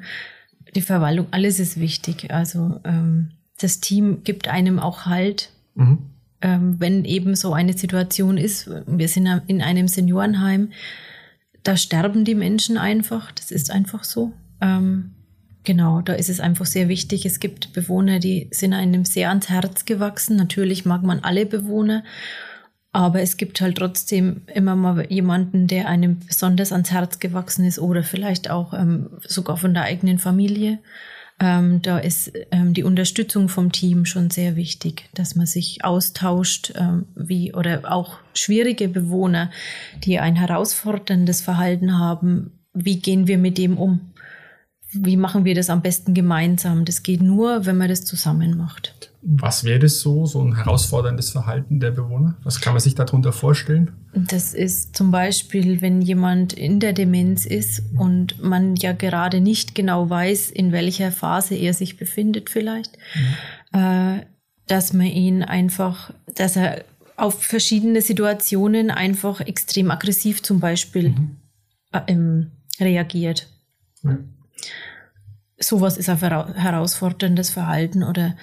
die 0.76 0.82
Verwaltung, 0.82 1.28
alles 1.32 1.60
ist 1.60 1.80
wichtig. 1.80 2.32
Also 2.32 2.80
ähm, 2.84 3.32
das 3.60 3.80
Team 3.80 4.24
gibt 4.24 4.48
einem 4.48 4.80
auch 4.80 5.06
Halt, 5.06 5.52
mhm. 5.76 6.00
ähm, 6.42 6.76
wenn 6.80 7.06
eben 7.06 7.36
so 7.36 7.54
eine 7.54 7.78
Situation 7.78 8.38
ist. 8.38 8.70
Wir 8.86 9.08
sind 9.08 9.28
in 9.48 9.62
einem 9.62 9.88
Seniorenheim, 9.88 10.72
da 11.64 11.76
sterben 11.76 12.24
die 12.24 12.36
Menschen 12.36 12.78
einfach, 12.78 13.32
das 13.34 13.52
ist 13.52 13.72
einfach 13.72 14.06
so. 14.06 14.32
Ähm, 14.62 15.12
genau, 15.66 16.00
da 16.02 16.14
ist 16.14 16.30
es 16.30 16.40
einfach 16.40 16.66
sehr 16.66 16.88
wichtig. 16.88 17.26
Es 17.26 17.42
gibt 17.42 17.74
Bewohner, 17.74 18.20
die 18.20 18.48
sind 18.52 18.74
einem 18.74 19.04
sehr 19.04 19.30
ans 19.30 19.50
Herz 19.50 19.84
gewachsen. 19.84 20.38
Natürlich 20.38 20.86
mag 20.86 21.04
man 21.04 21.20
alle 21.20 21.46
Bewohner 21.46 22.04
aber 22.92 23.22
es 23.22 23.38
gibt 23.38 23.62
halt 23.62 23.78
trotzdem 23.78 24.42
immer 24.54 24.76
mal 24.76 25.06
jemanden, 25.12 25.68
der 25.68 25.88
einem 25.88 26.20
besonders 26.20 26.72
ans 26.72 26.92
Herz 26.92 27.20
gewachsen 27.20 27.66
ist 27.66 27.80
oder 27.80 28.04
vielleicht 28.04 28.50
auch 28.50 28.74
ähm, 28.74 29.10
sogar 29.22 29.58
von 29.58 29.74
der 29.74 29.84
eigenen 29.84 30.20
Familie. 30.20 30.80
Ähm, 31.40 31.84
da 31.84 32.00
ist 32.00 32.32
ähm, 32.52 32.74
die 32.74 32.84
Unterstützung 32.84 33.48
vom 33.48 33.72
Team 33.72 34.06
schon 34.06 34.32
sehr 34.32 34.56
wichtig, 34.56 35.08
dass 35.14 35.36
man 35.36 35.46
sich 35.46 35.84
austauscht, 35.84 36.74
ähm, 36.76 37.06
wie 37.16 37.54
oder 37.54 37.92
auch 37.92 38.18
schwierige 38.34 38.88
Bewohner, 38.88 39.52
die 40.04 40.18
ein 40.18 40.36
herausforderndes 40.36 41.42
Verhalten 41.42 42.00
haben. 42.00 42.64
Wie 42.74 43.00
gehen 43.00 43.28
wir 43.28 43.38
mit 43.38 43.60
dem 43.60 43.78
um? 43.78 44.14
Wie 45.06 45.18
machen 45.18 45.46
wir 45.46 45.56
das 45.56 45.70
am 45.70 45.82
besten 45.82 46.14
gemeinsam? 46.14 46.86
Das 46.86 47.04
geht 47.04 47.22
nur, 47.22 47.66
wenn 47.66 47.78
man 47.78 47.90
das 47.90 48.06
zusammen 48.06 48.58
macht. 48.58 49.12
Was 49.22 49.64
wäre 49.64 49.80
das 49.80 50.00
so, 50.00 50.26
so 50.26 50.42
ein 50.42 50.56
herausforderndes 50.56 51.32
Verhalten 51.32 51.80
der 51.80 51.92
Bewohner? 51.92 52.38
Was 52.44 52.62
kann 52.62 52.74
man 52.74 52.80
sich 52.80 52.96
darunter 52.96 53.34
vorstellen? 53.34 53.92
Das 54.14 54.54
ist 54.54 54.96
zum 54.96 55.12
Beispiel, 55.12 55.82
wenn 55.82 56.02
jemand 56.02 56.54
in 56.54 56.80
der 56.80 56.94
Demenz 56.94 57.46
ist 57.46 57.84
und 57.98 58.42
man 58.42 58.76
ja 58.78 58.94
gerade 58.94 59.42
nicht 59.42 59.76
genau 59.76 60.10
weiß, 60.10 60.52
in 60.52 60.72
welcher 60.72 61.12
Phase 61.12 61.56
er 61.56 61.74
sich 61.74 61.98
befindet 61.98 62.50
vielleicht, 62.50 62.98
mhm. 63.74 63.80
äh, 63.80 64.26
dass 64.68 64.94
man 64.94 65.08
ihn 65.08 65.44
einfach, 65.44 66.14
dass 66.34 66.56
er 66.56 66.86
auf 67.18 67.44
verschiedene 67.44 68.02
Situationen 68.02 68.92
einfach 68.92 69.42
extrem 69.42 69.92
aggressiv 69.92 70.44
zum 70.44 70.60
Beispiel 70.60 71.10
mhm. 71.10 71.38
äh, 71.92 72.02
ähm, 72.08 72.52
reagiert. 72.80 73.48
Ja. 74.04 74.18
Sowas 75.60 75.98
ist 75.98 76.10
ein 76.10 76.20
herausforderndes 76.20 77.50
Verhalten 77.50 78.04
oder 78.04 78.36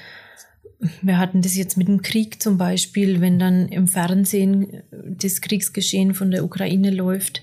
wir 1.02 1.18
hatten 1.18 1.42
das 1.42 1.56
jetzt 1.56 1.76
mit 1.76 1.88
dem 1.88 2.02
Krieg 2.02 2.42
zum 2.42 2.58
Beispiel, 2.58 3.20
wenn 3.20 3.38
dann 3.38 3.68
im 3.68 3.88
Fernsehen 3.88 4.82
das 4.90 5.40
Kriegsgeschehen 5.40 6.14
von 6.14 6.30
der 6.30 6.44
Ukraine 6.44 6.90
läuft, 6.90 7.42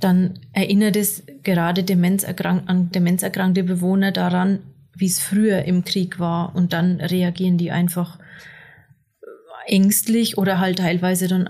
dann 0.00 0.40
erinnert 0.52 0.96
es 0.96 1.22
gerade 1.42 1.84
Demenzerkrank 1.84 2.64
an 2.66 2.90
demenzerkrankte 2.90 3.62
Bewohner 3.62 4.12
daran, 4.12 4.60
wie 4.96 5.06
es 5.06 5.20
früher 5.20 5.64
im 5.64 5.84
Krieg 5.84 6.18
war. 6.18 6.54
Und 6.54 6.72
dann 6.72 7.00
reagieren 7.00 7.58
die 7.58 7.70
einfach 7.70 8.18
ängstlich 9.66 10.36
oder 10.36 10.58
halt 10.58 10.78
teilweise 10.78 11.28
dann 11.28 11.48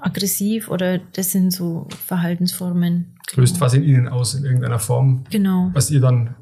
aggressiv 0.00 0.68
oder 0.68 0.98
das 0.98 1.32
sind 1.32 1.50
so 1.50 1.88
Verhaltensformen. 2.06 3.16
Löst 3.34 3.60
was 3.60 3.74
in 3.74 3.84
ihnen 3.84 4.08
aus 4.08 4.34
in 4.34 4.44
irgendeiner 4.44 4.78
Form. 4.78 5.24
Genau. 5.30 5.70
Was 5.72 5.90
ihr 5.90 6.00
dann 6.00 6.34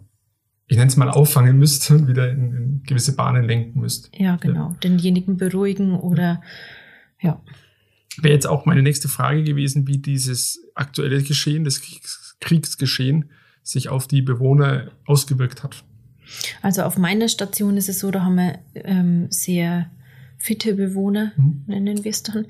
ich 0.73 0.79
nenne 0.79 0.89
es 0.89 0.97
mal, 0.97 1.11
auffangen 1.11 1.59
müsst 1.59 1.91
und 1.91 2.09
wieder 2.09 2.31
in, 2.31 2.55
in 2.55 2.83
gewisse 2.83 3.15
Bahnen 3.15 3.45
lenken 3.45 3.79
müsst. 3.79 4.11
Ja, 4.17 4.37
genau. 4.37 4.71
Ja. 4.71 4.77
Denjenigen 4.83 5.37
beruhigen 5.37 5.95
oder 5.95 6.41
ja. 7.21 7.43
Wäre 8.17 8.33
jetzt 8.33 8.47
auch 8.47 8.65
meine 8.65 8.83
nächste 8.83 9.09
Frage 9.09 9.45
gewesen, 9.45 9.87
wie 9.87 9.99
dieses 9.99 10.65
aktuelle 10.75 11.23
Geschehen, 11.23 11.65
das 11.65 11.83
Kriegs 11.83 12.39
Kriegsgeschehen, 12.41 13.27
sich 13.63 13.91
auf 13.91 14.09
die 14.09 14.23
Bewohner 14.23 14.91
ausgewirkt 15.07 15.63
hat. 15.63 15.85
Also 16.63 16.83
auf 16.83 16.97
meiner 16.97 17.29
Station 17.29 17.77
ist 17.77 17.91
es 17.91 18.01
so, 18.01 18.11
da 18.11 18.25
haben 18.25 18.37
wir 18.37 18.59
ähm, 18.75 19.27
sehr 19.31 19.91
fitte 20.39 20.75
Bewohner, 20.75 21.33
mhm. 21.37 21.65
nennen 21.67 22.03
wir 22.03 22.11
es 22.11 22.23
dann. 22.23 22.47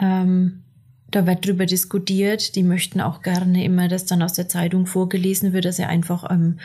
Ähm, 0.00 0.62
da 1.10 1.26
wird 1.26 1.46
drüber 1.46 1.66
diskutiert. 1.66 2.56
Die 2.56 2.64
möchten 2.64 3.00
auch 3.02 3.22
gerne 3.22 3.62
immer, 3.62 3.86
dass 3.86 4.06
dann 4.06 4.22
aus 4.22 4.32
der 4.32 4.48
Zeitung 4.48 4.86
vorgelesen 4.86 5.52
wird, 5.52 5.66
dass 5.66 5.76
sie 5.76 5.84
einfach 5.84 6.28
ähm, 6.30 6.58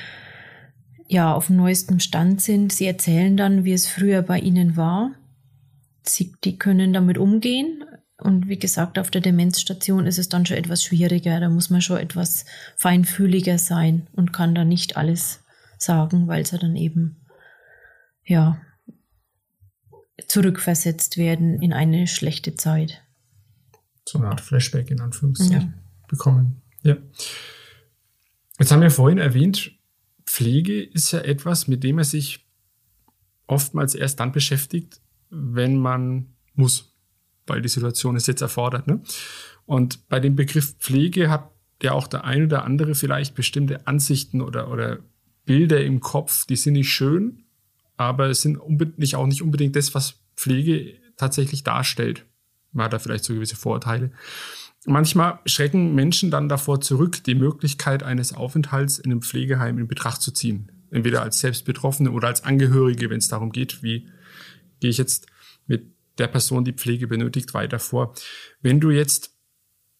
ja 1.12 1.34
auf 1.34 1.48
dem 1.48 1.58
neuesten 1.58 2.00
Stand 2.00 2.42
sind. 2.42 2.72
Sie 2.72 2.86
erzählen 2.88 3.36
dann, 3.36 3.66
wie 3.66 3.74
es 3.74 3.86
früher 3.86 4.22
bei 4.22 4.40
ihnen 4.40 4.78
war. 4.78 5.12
Sie, 6.04 6.34
die 6.44 6.58
können 6.58 6.94
damit 6.94 7.18
umgehen. 7.18 7.84
Und 8.18 8.48
wie 8.48 8.58
gesagt, 8.58 8.98
auf 8.98 9.12
der 9.12 9.20
Demenzstation 9.20 10.06
ist 10.06 10.18
es 10.18 10.30
dann 10.30 10.46
schon 10.46 10.56
etwas 10.56 10.84
schwieriger. 10.84 11.40
Da 11.40 11.50
muss 11.50 11.70
man 11.70 11.82
schon 11.82 11.98
etwas 11.98 12.46
feinfühliger 12.78 13.58
sein 13.58 14.08
und 14.14 14.32
kann 14.32 14.56
da 14.56 14.64
nicht 14.64 14.96
alles 14.96 15.44
sagen, 15.78 16.28
weil 16.28 16.46
sie 16.46 16.58
dann 16.58 16.76
eben, 16.76 17.18
ja, 18.24 18.62
zurückversetzt 20.28 21.18
werden 21.18 21.62
in 21.62 21.74
eine 21.74 22.08
schlechte 22.08 22.56
Zeit. 22.56 23.02
So 24.08 24.20
eine 24.20 24.30
Art 24.30 24.40
Flashback 24.40 24.92
in 24.92 25.02
Anführungszeichen 25.02 25.74
ja. 25.74 26.08
bekommen. 26.08 26.62
Ja. 26.84 26.96
Jetzt 28.60 28.72
haben 28.72 28.82
wir 28.82 28.92
vorhin 28.92 29.18
erwähnt, 29.18 29.72
Pflege 30.32 30.82
ist 30.82 31.12
ja 31.12 31.20
etwas, 31.20 31.68
mit 31.68 31.84
dem 31.84 31.98
er 31.98 32.06
sich 32.06 32.48
oftmals 33.48 33.96
erst 33.96 34.22
dann 34.22 34.32
beschäftigt, 34.32 35.02
wenn 35.30 35.76
man 35.76 36.36
muss, 36.54 36.96
weil 37.48 37.62
die 37.62 37.68
Situation 37.68 38.16
es 38.16 38.28
jetzt 38.28 38.42
erfordert. 38.42 38.88
Ne? 38.88 39.02
Und 39.66 40.08
bei 40.08 40.22
dem 40.22 40.38
Begriff 40.38 40.76
Pflege 40.80 41.30
hat 41.30 41.52
ja 41.84 41.92
auch 41.92 42.08
der 42.08 42.24
ein 42.24 42.46
oder 42.46 42.64
andere 42.64 42.96
vielleicht 42.96 43.36
bestimmte 43.36 43.88
Ansichten 43.88 44.40
oder, 44.40 44.72
oder 44.72 45.00
Bilder 45.44 45.84
im 45.84 46.00
Kopf, 46.00 46.46
die 46.46 46.56
sind 46.56 46.74
nicht 46.74 46.90
schön, 46.90 47.44
aber 47.98 48.30
es 48.30 48.42
sind 48.42 48.60
nicht, 48.98 49.16
auch 49.16 49.28
nicht 49.28 49.42
unbedingt 49.42 49.76
das, 49.76 49.94
was 49.94 50.22
Pflege 50.38 50.94
tatsächlich 51.18 51.64
darstellt. 51.64 52.26
Man 52.72 52.86
hat 52.86 52.94
da 52.94 53.00
vielleicht 53.00 53.26
so 53.26 53.34
gewisse 53.34 53.58
Vorurteile. 53.58 54.12
Manchmal 54.86 55.40
schrecken 55.46 55.94
Menschen 55.94 56.32
dann 56.32 56.50
davor 56.50 56.82
zurück, 56.82 57.24
die 57.24 57.36
Möglichkeit 57.36 58.02
eines 58.02 58.34
Aufenthalts 58.34 58.98
in 58.98 59.12
einem 59.12 59.22
Pflegeheim 59.22 59.78
in 59.78 59.88
Betracht 59.88 60.22
zu 60.22 60.32
ziehen. 60.32 60.72
Entweder 60.90 61.22
als 61.22 61.40
Selbstbetroffene 61.40 62.12
oder 62.12 62.28
als 62.28 62.44
Angehörige, 62.44 63.10
wenn 63.10 63.20
es 63.20 63.28
darum 63.28 63.52
geht, 63.52 63.84
wie 63.84 64.08
gehe 64.80 64.90
ich 64.90 64.98
jetzt 64.98 65.28
mit 65.68 65.86
der 66.18 66.28
Person, 66.28 66.66
die 66.66 66.74
Pflege 66.74 67.08
benötigt, 67.08 67.54
weiter 67.54 67.80
vor. 67.80 68.16
Wenn 68.62 68.80
du 68.80 68.90
jetzt 68.90 69.36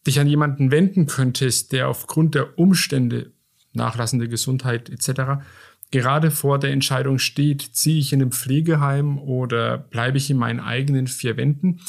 dich 0.08 0.20
an 0.20 0.28
jemanden 0.28 0.72
wenden 0.72 1.06
könntest, 1.06 1.72
der 1.72 1.88
aufgrund 1.88 2.34
der 2.34 2.58
Umstände, 2.58 3.32
nachlassende 3.74 4.28
Gesundheit 4.28 4.90
etc., 4.90 5.44
gerade 5.92 6.32
vor 6.32 6.58
der 6.58 6.72
Entscheidung 6.72 7.20
steht, 7.20 7.62
ziehe 7.62 8.00
ich 8.00 8.14
in 8.14 8.22
einem 8.22 8.32
Pflegeheim 8.32 9.20
oder 9.20 9.78
bleibe 9.78 10.18
ich 10.18 10.30
in 10.30 10.38
meinen 10.38 10.60
eigenen 10.60 11.08
vier 11.08 11.38
Wänden, 11.38 11.82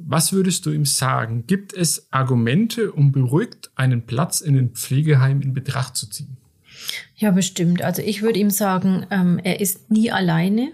Was 0.00 0.32
würdest 0.32 0.64
du 0.64 0.70
ihm 0.70 0.84
sagen? 0.84 1.44
Gibt 1.46 1.72
es 1.72 2.12
Argumente, 2.12 2.92
um 2.92 3.10
beruhigt 3.10 3.72
einen 3.74 4.06
Platz 4.06 4.40
in 4.40 4.54
den 4.54 4.70
Pflegeheim 4.70 5.40
in 5.40 5.54
Betracht 5.54 5.96
zu 5.96 6.08
ziehen? 6.08 6.36
Ja, 7.16 7.32
bestimmt. 7.32 7.82
Also 7.82 8.02
ich 8.02 8.22
würde 8.22 8.38
ihm 8.38 8.50
sagen, 8.50 9.06
ähm, 9.10 9.40
er 9.42 9.60
ist 9.60 9.90
nie 9.90 10.12
alleine, 10.12 10.70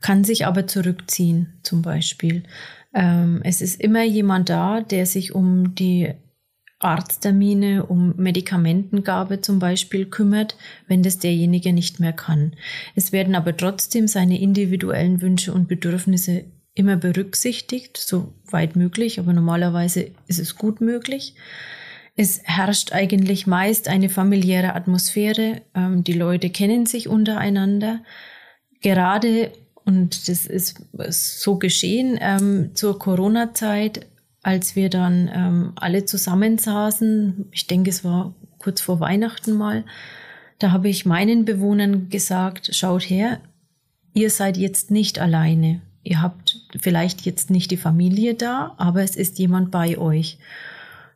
kann 0.00 0.22
sich 0.22 0.46
aber 0.46 0.68
zurückziehen 0.68 1.54
zum 1.64 1.82
Beispiel. 1.82 2.44
Ähm, 2.94 3.40
es 3.42 3.60
ist 3.60 3.80
immer 3.80 4.04
jemand 4.04 4.48
da, 4.48 4.80
der 4.80 5.06
sich 5.06 5.34
um 5.34 5.74
die 5.74 6.14
Arzttermine, 6.78 7.86
um 7.86 8.14
Medikamentengabe 8.16 9.40
zum 9.40 9.58
Beispiel 9.58 10.06
kümmert, 10.06 10.56
wenn 10.86 11.02
das 11.02 11.18
derjenige 11.18 11.72
nicht 11.72 12.00
mehr 12.00 12.12
kann. 12.12 12.54
Es 12.94 13.10
werden 13.10 13.34
aber 13.34 13.56
trotzdem 13.56 14.06
seine 14.08 14.40
individuellen 14.40 15.20
Wünsche 15.20 15.52
und 15.52 15.68
Bedürfnisse 15.68 16.44
immer 16.74 16.96
berücksichtigt, 16.96 17.96
so 17.96 18.32
weit 18.50 18.76
möglich, 18.76 19.18
aber 19.18 19.32
normalerweise 19.32 20.10
ist 20.26 20.38
es 20.38 20.56
gut 20.56 20.80
möglich. 20.80 21.34
Es 22.16 22.40
herrscht 22.44 22.92
eigentlich 22.92 23.46
meist 23.46 23.88
eine 23.88 24.08
familiäre 24.08 24.74
Atmosphäre. 24.74 25.62
Ähm, 25.74 26.04
die 26.04 26.12
Leute 26.12 26.50
kennen 26.50 26.86
sich 26.86 27.08
untereinander. 27.08 28.02
Gerade, 28.82 29.52
und 29.84 30.28
das 30.28 30.46
ist 30.46 30.82
so 30.92 31.56
geschehen, 31.56 32.18
ähm, 32.20 32.70
zur 32.74 32.98
Corona-Zeit, 32.98 34.06
als 34.42 34.76
wir 34.76 34.90
dann 34.90 35.30
ähm, 35.32 35.72
alle 35.76 36.04
zusammensaßen, 36.04 37.46
ich 37.52 37.66
denke, 37.66 37.90
es 37.90 38.04
war 38.04 38.34
kurz 38.58 38.80
vor 38.80 39.00
Weihnachten 39.00 39.52
mal, 39.52 39.84
da 40.58 40.72
habe 40.72 40.88
ich 40.88 41.06
meinen 41.06 41.44
Bewohnern 41.44 42.10
gesagt, 42.10 42.74
schaut 42.74 43.08
her, 43.08 43.40
ihr 44.12 44.30
seid 44.30 44.56
jetzt 44.56 44.90
nicht 44.90 45.18
alleine. 45.18 45.80
Ihr 46.02 46.22
habt 46.22 46.60
vielleicht 46.80 47.22
jetzt 47.22 47.50
nicht 47.50 47.70
die 47.70 47.76
Familie 47.76 48.34
da, 48.34 48.74
aber 48.78 49.02
es 49.02 49.16
ist 49.16 49.38
jemand 49.38 49.70
bei 49.70 49.98
euch. 49.98 50.38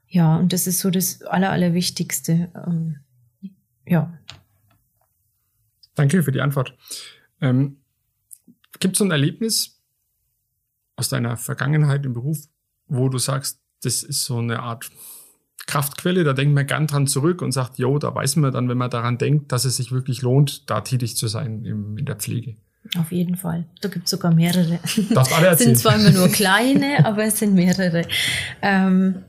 Ja, 0.08 0.36
und 0.36 0.52
das 0.52 0.66
ist 0.66 0.80
so 0.80 0.90
das 0.90 1.22
Aller, 1.22 1.50
Allerwichtigste. 1.50 2.50
Ähm, 2.66 2.96
ja. 3.86 4.16
Danke 5.94 6.22
für 6.22 6.32
die 6.32 6.40
Antwort. 6.40 6.76
Ähm, 7.40 7.78
Gibt 8.80 8.94
es 8.94 8.98
so 8.98 9.04
ein 9.04 9.10
Erlebnis 9.10 9.80
aus 10.96 11.08
deiner 11.08 11.36
Vergangenheit 11.36 12.04
im 12.04 12.12
Beruf, 12.12 12.38
wo 12.86 13.08
du 13.08 13.18
sagst, 13.18 13.60
das 13.82 14.02
ist 14.02 14.24
so 14.24 14.38
eine 14.38 14.60
Art 14.60 14.90
Kraftquelle, 15.66 16.24
da 16.24 16.32
denkt 16.34 16.54
man 16.54 16.66
gern 16.66 16.86
dran 16.86 17.06
zurück 17.06 17.40
und 17.40 17.52
sagt, 17.52 17.78
jo, 17.78 17.98
da 17.98 18.14
weiß 18.14 18.36
man 18.36 18.52
dann, 18.52 18.68
wenn 18.68 18.76
man 18.76 18.90
daran 18.90 19.18
denkt, 19.18 19.50
dass 19.50 19.64
es 19.64 19.76
sich 19.76 19.92
wirklich 19.92 20.22
lohnt, 20.22 20.68
da 20.68 20.82
tätig 20.82 21.16
zu 21.16 21.26
sein 21.26 21.64
im, 21.64 21.96
in 21.96 22.04
der 22.04 22.16
Pflege. 22.16 22.56
Auf 22.98 23.12
jeden 23.12 23.36
Fall. 23.36 23.64
Da 23.80 23.88
gibt 23.88 24.04
es 24.04 24.10
sogar 24.10 24.32
mehrere. 24.34 24.78
Darfst 25.10 25.32
alle 25.32 25.48
erzählen. 25.48 25.74
Sind 25.74 25.78
zwar 25.78 25.96
immer 25.96 26.10
nur 26.10 26.28
kleine, 26.28 26.98
aber 27.04 27.24
es 27.24 27.38
sind 27.38 27.54
mehrere. 27.54 28.02
Ähm, 28.62 29.24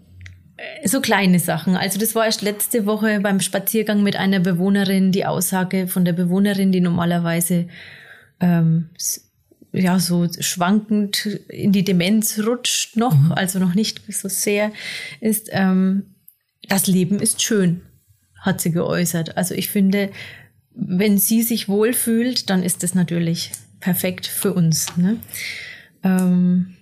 so 0.84 1.02
kleine 1.02 1.40
Sachen. 1.40 1.76
Also 1.76 2.00
das 2.00 2.16
war 2.16 2.26
erst 2.26 2.42
letzte 2.42 2.86
Woche 2.86 3.20
beim 3.22 3.40
Spaziergang 3.40 4.04
mit 4.04 4.16
einer 4.16 4.40
Bewohnerin, 4.40 5.12
die 5.12 5.26
Aussage 5.26 5.88
von 5.88 6.06
der 6.06 6.14
Bewohnerin, 6.14 6.72
die 6.72 6.82
normalerweise 6.82 7.68
ähm, 8.40 8.90
ja 9.72 10.00
so 10.00 10.28
schwankend 10.40 11.26
in 11.50 11.72
die 11.72 11.84
Demenz 11.84 12.40
rutscht 12.46 12.96
noch, 12.96 13.16
mhm. 13.16 13.32
also 13.34 13.60
noch 13.60 13.76
nicht 13.76 14.02
so 14.14 14.30
sehr, 14.30 14.72
ist, 15.20 15.50
ähm, 15.52 16.16
das 16.68 16.88
Leben 16.88 17.20
ist 17.20 17.42
schön, 17.42 17.82
hat 18.40 18.62
sie 18.62 18.72
geäußert. 18.72 19.38
Also 19.38 19.54
ich 19.54 19.70
finde, 19.70 20.10
wenn 20.76 21.18
sie 21.18 21.42
sich 21.42 21.68
wohlfühlt, 21.70 22.50
dann 22.50 22.64
ist 22.64 22.84
das 22.84 22.96
natürlich 22.96 23.52
perfekt 23.80 24.28
für 24.28 24.54
uns. 24.54 24.98
Ne? 24.98 25.20
Ähm, 26.04 26.76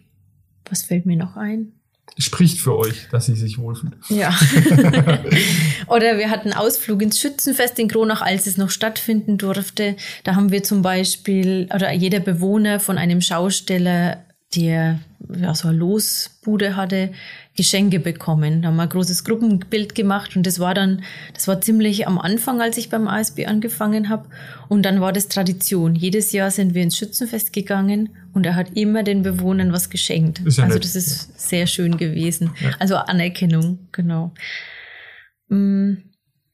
was 0.70 0.84
fällt 0.84 1.06
mir 1.06 1.18
noch 1.18 1.38
ein? 1.38 1.74
Spricht 2.18 2.60
für 2.60 2.78
euch, 2.78 3.08
dass 3.12 3.26
sie 3.26 3.36
sich 3.36 3.58
wohlfühlt. 3.58 3.96
Ja. 4.10 4.30
Oder 5.88 6.18
wir 6.20 6.30
hatten 6.30 6.54
Ausflug 6.54 7.02
ins 7.02 7.20
Schützenfest 7.20 7.80
in 7.80 7.88
Kronach, 7.88 8.22
als 8.22 8.46
es 8.46 8.58
noch 8.58 8.70
stattfinden 8.70 9.38
durfte. 9.38 9.96
Da 10.24 10.36
haben 10.36 10.52
wir 10.52 10.62
zum 10.64 10.84
Beispiel, 10.84 11.68
oder 11.74 11.92
jeder 11.92 12.20
Bewohner 12.20 12.80
von 12.80 13.00
einem 13.00 13.20
Schausteller, 13.20 14.24
der 14.56 15.00
ja, 15.42 15.56
so 15.56 15.70
eine 15.70 15.78
Losbude 15.78 16.76
hatte, 16.76 17.12
Geschenke 17.56 18.00
bekommen. 18.00 18.62
Da 18.62 18.70
haben 18.70 18.78
wir 18.78 18.84
ein 18.84 18.90
großes 18.90 19.24
Gruppenbild 19.24 19.94
gemacht 19.94 20.36
und 20.36 20.48
das 20.48 20.60
war 20.60 20.74
dann, 20.74 21.04
das 21.34 21.48
war 21.48 21.62
ziemlich 21.62 22.08
am 22.08 22.18
Anfang, 22.18 22.62
als 22.62 22.78
ich 22.78 22.90
beim 22.90 23.08
ASB 23.08 23.46
angefangen 23.46 24.10
habe. 24.10 24.28
Und 24.70 24.84
dann 24.84 25.02
war 25.02 25.14
das 25.14 25.28
Tradition. 25.28 25.96
Jedes 25.96 26.32
Jahr 26.32 26.50
sind 26.50 26.74
wir 26.74 26.82
ins 26.82 26.98
Schützenfest 26.98 27.54
gegangen 27.54 28.10
und 28.34 28.46
er 28.48 28.56
hat 28.56 28.76
immer 28.76 29.04
den 29.04 29.22
Bewohnern 29.22 29.72
was 29.72 29.92
geschenkt. 29.92 30.42
Ja 30.46 30.64
also 30.64 30.80
das 30.80 30.96
ist 30.96 31.30
ja. 31.30 31.34
sehr 31.36 31.68
schön 31.68 31.98
gewesen. 31.98 32.52
Ja. 32.60 32.72
Also 32.80 32.96
Anerkennung, 32.96 33.88
genau. 33.92 34.34
Mm, 35.50 35.98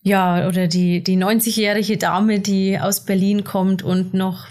ja, 0.01 0.47
oder 0.47 0.67
die, 0.67 1.03
die 1.03 1.17
90-jährige 1.17 1.97
Dame, 1.97 2.39
die 2.39 2.79
aus 2.79 3.05
Berlin 3.05 3.43
kommt 3.45 3.83
und 3.83 4.13
noch 4.13 4.47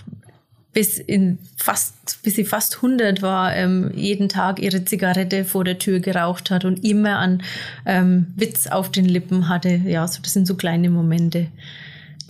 bis 0.79 0.99
in 1.01 1.41
fast, 1.57 2.23
bis 2.23 2.37
sie 2.37 2.45
fast 2.45 2.77
100 2.77 3.21
war, 3.21 3.53
ähm, 3.57 3.91
jeden 3.97 4.29
Tag 4.29 4.61
ihre 4.61 4.85
Zigarette 4.85 5.45
vor 5.45 5.65
der 5.65 5.81
Tür 5.81 5.99
geraucht 5.99 6.53
hat 6.53 6.65
und 6.65 6.85
immer 6.85 7.19
an 7.19 7.43
ähm, 7.85 8.29
Witz 8.37 8.69
auf 8.69 8.89
den 8.89 9.05
Lippen 9.05 9.49
hatte. 9.49 9.71
Ja, 9.71 10.07
so, 10.07 10.23
das 10.23 10.35
sind 10.35 10.47
so 10.47 10.55
kleine 10.55 10.89
Momente, 10.89 11.49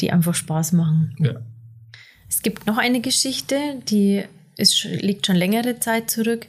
die 0.01 0.11
einfach 0.13 0.35
Spaß 0.35 0.73
machen. 0.73 1.15
Ja. 1.19 1.35
Es 2.27 2.41
gibt 2.41 2.67
noch 2.67 2.79
eine 2.79 3.03
Geschichte, 3.03 3.57
die 3.91 4.25
ist, 4.57 4.83
liegt 4.85 5.27
schon 5.27 5.37
längere 5.37 5.79
Zeit 5.79 6.09
zurück. 6.09 6.47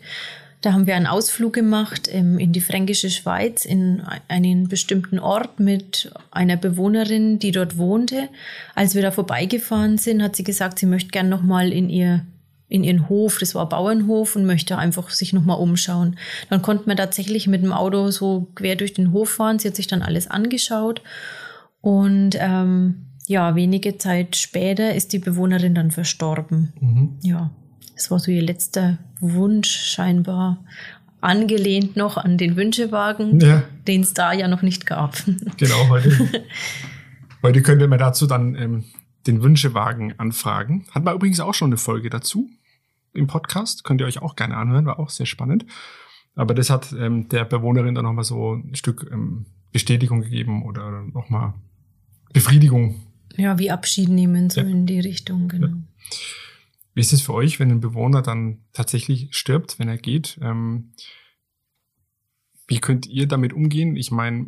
Da 0.62 0.74
haben 0.74 0.88
wir 0.88 0.96
einen 0.96 1.08
Ausflug 1.08 1.54
gemacht 1.54 2.10
ähm, 2.12 2.38
in 2.38 2.52
die 2.52 2.60
fränkische 2.60 3.10
Schweiz, 3.10 3.64
in 3.64 4.04
einen 4.28 4.68
bestimmten 4.68 5.18
Ort 5.18 5.60
mit 5.60 6.12
einer 6.32 6.58
Bewohnerin, 6.58 7.40
die 7.40 7.52
dort 7.52 7.78
wohnte. 7.78 8.28
Als 8.76 8.94
wir 8.94 9.02
da 9.02 9.12
vorbeigefahren 9.12 9.98
sind, 9.98 10.22
hat 10.22 10.36
sie 10.36 10.44
gesagt, 10.44 10.80
sie 10.80 10.86
möchte 10.86 11.12
gern 11.12 11.30
nochmal 11.30 11.72
in 11.72 11.90
ihr 11.90 12.26
in 12.72 12.84
ihren 12.84 13.10
Hof, 13.10 13.40
das 13.40 13.56
war 13.56 13.68
Bauernhof 13.68 14.36
und 14.36 14.46
möchte 14.46 14.78
einfach 14.78 15.10
sich 15.10 15.34
nochmal 15.34 15.58
umschauen. 15.60 16.18
Dann 16.52 16.62
konnte 16.62 16.84
man 16.86 16.98
tatsächlich 16.98 17.48
mit 17.48 17.64
dem 17.64 17.74
Auto 17.74 18.12
so 18.12 18.48
quer 18.54 18.76
durch 18.76 18.94
den 18.94 19.12
Hof 19.12 19.32
fahren. 19.32 19.58
Sie 19.58 19.68
hat 19.68 19.76
sich 19.76 19.88
dann 19.88 20.04
alles 20.04 20.28
angeschaut 20.28 21.02
und 21.82 22.38
ähm, 22.40 23.08
ja, 23.26 23.56
wenige 23.56 23.98
Zeit 23.98 24.36
später 24.36 24.94
ist 24.94 25.14
die 25.14 25.20
Bewohnerin 25.20 25.74
dann 25.74 25.92
verstorben. 25.92 26.74
Mhm. 26.80 27.18
Ja, 27.22 27.50
das 28.00 28.10
war 28.12 28.20
so 28.20 28.32
ihr 28.32 28.42
letzter 28.42 28.98
Wunsch 29.20 29.70
scheinbar, 29.70 30.64
angelehnt 31.20 31.98
noch 31.98 32.16
an 32.16 32.38
den 32.38 32.56
Wünschewagen, 32.56 33.42
ja. 33.42 33.64
den 33.88 34.02
es 34.02 34.14
da 34.14 34.32
ja 34.32 34.48
noch 34.48 34.62
nicht 34.62 34.86
gab. 34.86 35.22
Genau, 35.58 35.90
heute, 35.90 36.30
heute 37.44 37.62
könnte 37.62 37.90
man 37.90 38.00
dazu 38.00 38.26
dann 38.26 38.56
ähm, 38.56 38.86
den 39.28 39.44
Wünschewagen 39.44 40.18
anfragen. 40.18 40.86
Hat 40.92 41.04
man 41.04 41.14
übrigens 41.14 41.42
auch 41.42 41.54
schon 41.54 41.68
eine 41.68 41.78
Folge 41.78 42.10
dazu 42.10 42.50
im 43.14 43.28
Podcast. 43.28 43.84
Könnt 43.84 44.00
ihr 44.00 44.08
euch 44.08 44.22
auch 44.22 44.38
gerne 44.38 44.56
anhören, 44.56 44.86
war 44.86 44.98
auch 44.98 45.10
sehr 45.10 45.26
spannend. 45.26 45.66
Aber 46.36 46.54
das 46.54 46.70
hat 46.70 46.94
ähm, 46.98 47.28
der 47.28 47.44
Bewohnerin 47.44 47.96
dann 47.96 48.06
nochmal 48.06 48.24
so 48.24 48.54
ein 48.54 48.76
Stück 48.76 49.10
ähm, 49.12 49.46
Bestätigung 49.74 50.22
gegeben 50.22 50.64
oder 50.64 51.04
nochmal 51.14 51.54
Befriedigung. 52.32 52.96
Ja, 53.36 53.60
wie 53.60 53.72
Abschied 53.72 54.08
nehmen, 54.08 54.50
so 54.50 54.62
ja. 54.62 54.68
in 54.68 54.86
die 54.86 55.02
Richtung, 55.02 55.50
genau. 55.50 55.68
Ja. 55.68 55.74
Wie 57.00 57.02
ist 57.02 57.14
es 57.14 57.22
für 57.22 57.34
euch, 57.34 57.62
wenn 57.62 57.72
ein 57.72 57.80
Bewohner 57.80 58.22
dann 58.22 58.58
tatsächlich 58.74 59.30
stirbt, 59.32 59.80
wenn 59.80 59.88
er 59.88 59.96
geht? 59.96 60.38
Ähm, 60.42 60.92
wie 62.68 62.80
könnt 62.80 63.08
ihr 63.08 63.26
damit 63.26 63.54
umgehen? 63.54 63.96
Ich 63.96 64.12
meine, 64.12 64.48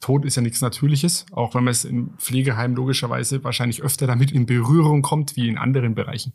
Tod 0.00 0.24
ist 0.24 0.34
ja 0.34 0.42
nichts 0.42 0.60
Natürliches, 0.60 1.26
auch 1.30 1.54
wenn 1.54 1.62
man 1.62 1.70
es 1.70 1.84
im 1.84 2.14
Pflegeheim 2.18 2.74
logischerweise 2.74 3.44
wahrscheinlich 3.44 3.80
öfter 3.80 4.08
damit 4.08 4.32
in 4.32 4.44
Berührung 4.44 5.02
kommt 5.02 5.36
wie 5.36 5.48
in 5.48 5.56
anderen 5.56 5.94
Bereichen. 5.94 6.32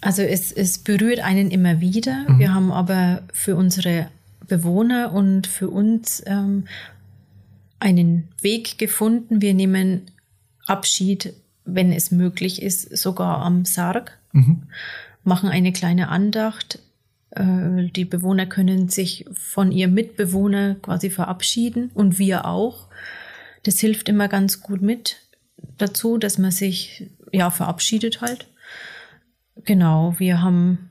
Also 0.00 0.22
es, 0.22 0.52
es 0.52 0.78
berührt 0.78 1.18
einen 1.18 1.50
immer 1.50 1.80
wieder. 1.80 2.24
Mhm. 2.28 2.38
Wir 2.38 2.54
haben 2.54 2.70
aber 2.70 3.24
für 3.32 3.56
unsere 3.56 4.10
Bewohner 4.46 5.12
und 5.12 5.48
für 5.48 5.70
uns 5.70 6.22
ähm, 6.24 6.68
einen 7.80 8.28
Weg 8.40 8.78
gefunden. 8.78 9.42
Wir 9.42 9.54
nehmen 9.54 10.02
Abschied 10.66 11.34
wenn 11.66 11.92
es 11.92 12.10
möglich 12.10 12.62
ist, 12.62 12.96
sogar 12.96 13.42
am 13.42 13.64
Sarg, 13.64 14.18
mhm. 14.32 14.62
machen 15.24 15.48
eine 15.48 15.72
kleine 15.72 16.08
Andacht. 16.08 16.78
Äh, 17.30 17.90
die 17.94 18.04
Bewohner 18.04 18.46
können 18.46 18.88
sich 18.88 19.26
von 19.32 19.72
ihrem 19.72 19.94
Mitbewohner 19.94 20.76
quasi 20.76 21.10
verabschieden 21.10 21.90
und 21.92 22.18
wir 22.18 22.46
auch. 22.46 22.88
Das 23.64 23.80
hilft 23.80 24.08
immer 24.08 24.28
ganz 24.28 24.60
gut 24.60 24.80
mit 24.80 25.16
dazu, 25.76 26.18
dass 26.18 26.38
man 26.38 26.52
sich 26.52 27.10
ja 27.32 27.50
verabschiedet 27.50 28.20
halt. 28.20 28.46
Genau, 29.64 30.14
wir 30.18 30.40
haben 30.40 30.90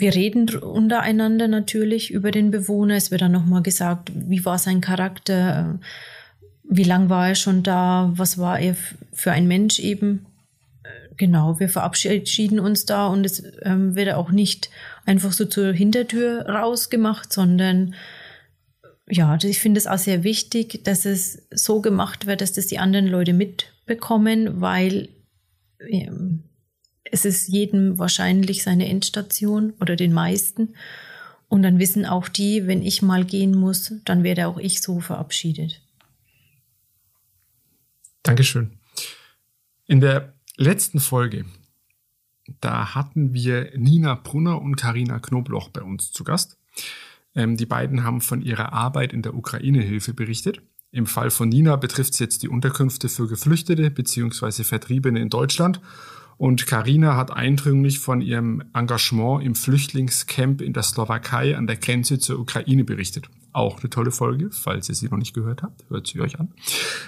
wir 0.00 0.14
reden 0.14 0.48
untereinander 0.58 1.48
natürlich 1.48 2.12
über 2.12 2.30
den 2.30 2.50
Bewohner. 2.50 2.94
Es 2.94 3.10
wird 3.10 3.22
dann 3.22 3.32
nochmal 3.32 3.62
gesagt, 3.62 4.12
wie 4.14 4.44
war 4.44 4.58
sein 4.58 4.80
Charakter, 4.80 5.80
wie 6.68 6.84
lang 6.84 7.08
war 7.08 7.28
er 7.28 7.34
schon 7.34 7.62
da? 7.62 8.12
Was 8.14 8.38
war 8.38 8.58
er 8.58 8.76
für 9.12 9.32
ein 9.32 9.48
Mensch 9.48 9.78
eben? 9.78 10.26
genau, 11.18 11.60
wir 11.60 11.68
verabschieden 11.68 12.58
uns 12.58 12.86
da 12.86 13.08
und 13.08 13.26
es 13.26 13.42
ähm, 13.62 13.94
wird 13.94 14.14
auch 14.14 14.30
nicht 14.30 14.70
einfach 15.04 15.32
so 15.32 15.44
zur 15.44 15.72
Hintertür 15.72 16.46
rausgemacht, 16.48 17.30
sondern 17.30 17.94
ja, 19.10 19.36
ich 19.42 19.58
finde 19.58 19.78
es 19.78 19.86
auch 19.86 19.98
sehr 19.98 20.22
wichtig, 20.22 20.84
dass 20.84 21.04
es 21.04 21.46
so 21.50 21.80
gemacht 21.80 22.26
wird, 22.26 22.40
dass 22.40 22.52
das 22.52 22.66
die 22.66 22.78
anderen 22.78 23.06
Leute 23.06 23.32
mitbekommen, 23.32 24.60
weil 24.60 25.08
ähm, 25.90 26.44
es 27.04 27.24
ist 27.24 27.48
jedem 27.48 27.98
wahrscheinlich 27.98 28.62
seine 28.62 28.88
Endstation 28.88 29.72
oder 29.80 29.96
den 29.96 30.12
meisten. 30.12 30.74
Und 31.48 31.62
dann 31.62 31.78
wissen 31.78 32.04
auch 32.04 32.28
die, 32.28 32.66
wenn 32.66 32.82
ich 32.82 33.00
mal 33.00 33.24
gehen 33.24 33.56
muss, 33.56 33.94
dann 34.04 34.22
werde 34.22 34.46
auch 34.46 34.58
ich 34.58 34.82
so 34.82 35.00
verabschiedet. 35.00 35.80
Dankeschön. 38.28 38.72
In 39.86 40.00
der 40.00 40.34
letzten 40.58 41.00
Folge, 41.00 41.46
da 42.60 42.94
hatten 42.94 43.32
wir 43.32 43.72
Nina 43.74 44.16
Brunner 44.16 44.60
und 44.60 44.76
Karina 44.76 45.18
Knobloch 45.18 45.70
bei 45.70 45.80
uns 45.80 46.12
zu 46.12 46.24
Gast. 46.24 46.58
Ähm, 47.34 47.56
die 47.56 47.64
beiden 47.64 48.04
haben 48.04 48.20
von 48.20 48.42
ihrer 48.42 48.74
Arbeit 48.74 49.14
in 49.14 49.22
der 49.22 49.34
Ukraine-Hilfe 49.34 50.12
berichtet. 50.12 50.60
Im 50.90 51.06
Fall 51.06 51.30
von 51.30 51.48
Nina 51.48 51.76
betrifft 51.76 52.12
es 52.12 52.18
jetzt 52.18 52.42
die 52.42 52.50
Unterkünfte 52.50 53.08
für 53.08 53.28
Geflüchtete 53.28 53.90
bzw. 53.90 54.62
Vertriebene 54.62 55.20
in 55.20 55.30
Deutschland. 55.30 55.80
Und 56.36 56.66
Karina 56.66 57.16
hat 57.16 57.30
eindringlich 57.30 57.98
von 57.98 58.20
ihrem 58.20 58.62
Engagement 58.74 59.42
im 59.42 59.54
Flüchtlingscamp 59.54 60.60
in 60.60 60.74
der 60.74 60.82
Slowakei 60.82 61.56
an 61.56 61.66
der 61.66 61.76
Grenze 61.76 62.18
zur 62.18 62.38
Ukraine 62.40 62.84
berichtet. 62.84 63.30
Auch 63.58 63.80
eine 63.80 63.90
tolle 63.90 64.12
Folge, 64.12 64.50
falls 64.52 64.88
ihr 64.88 64.94
sie 64.94 65.08
noch 65.08 65.18
nicht 65.18 65.34
gehört 65.34 65.64
habt, 65.64 65.84
hört 65.90 66.06
sie 66.06 66.20
euch 66.20 66.38
an. 66.38 66.54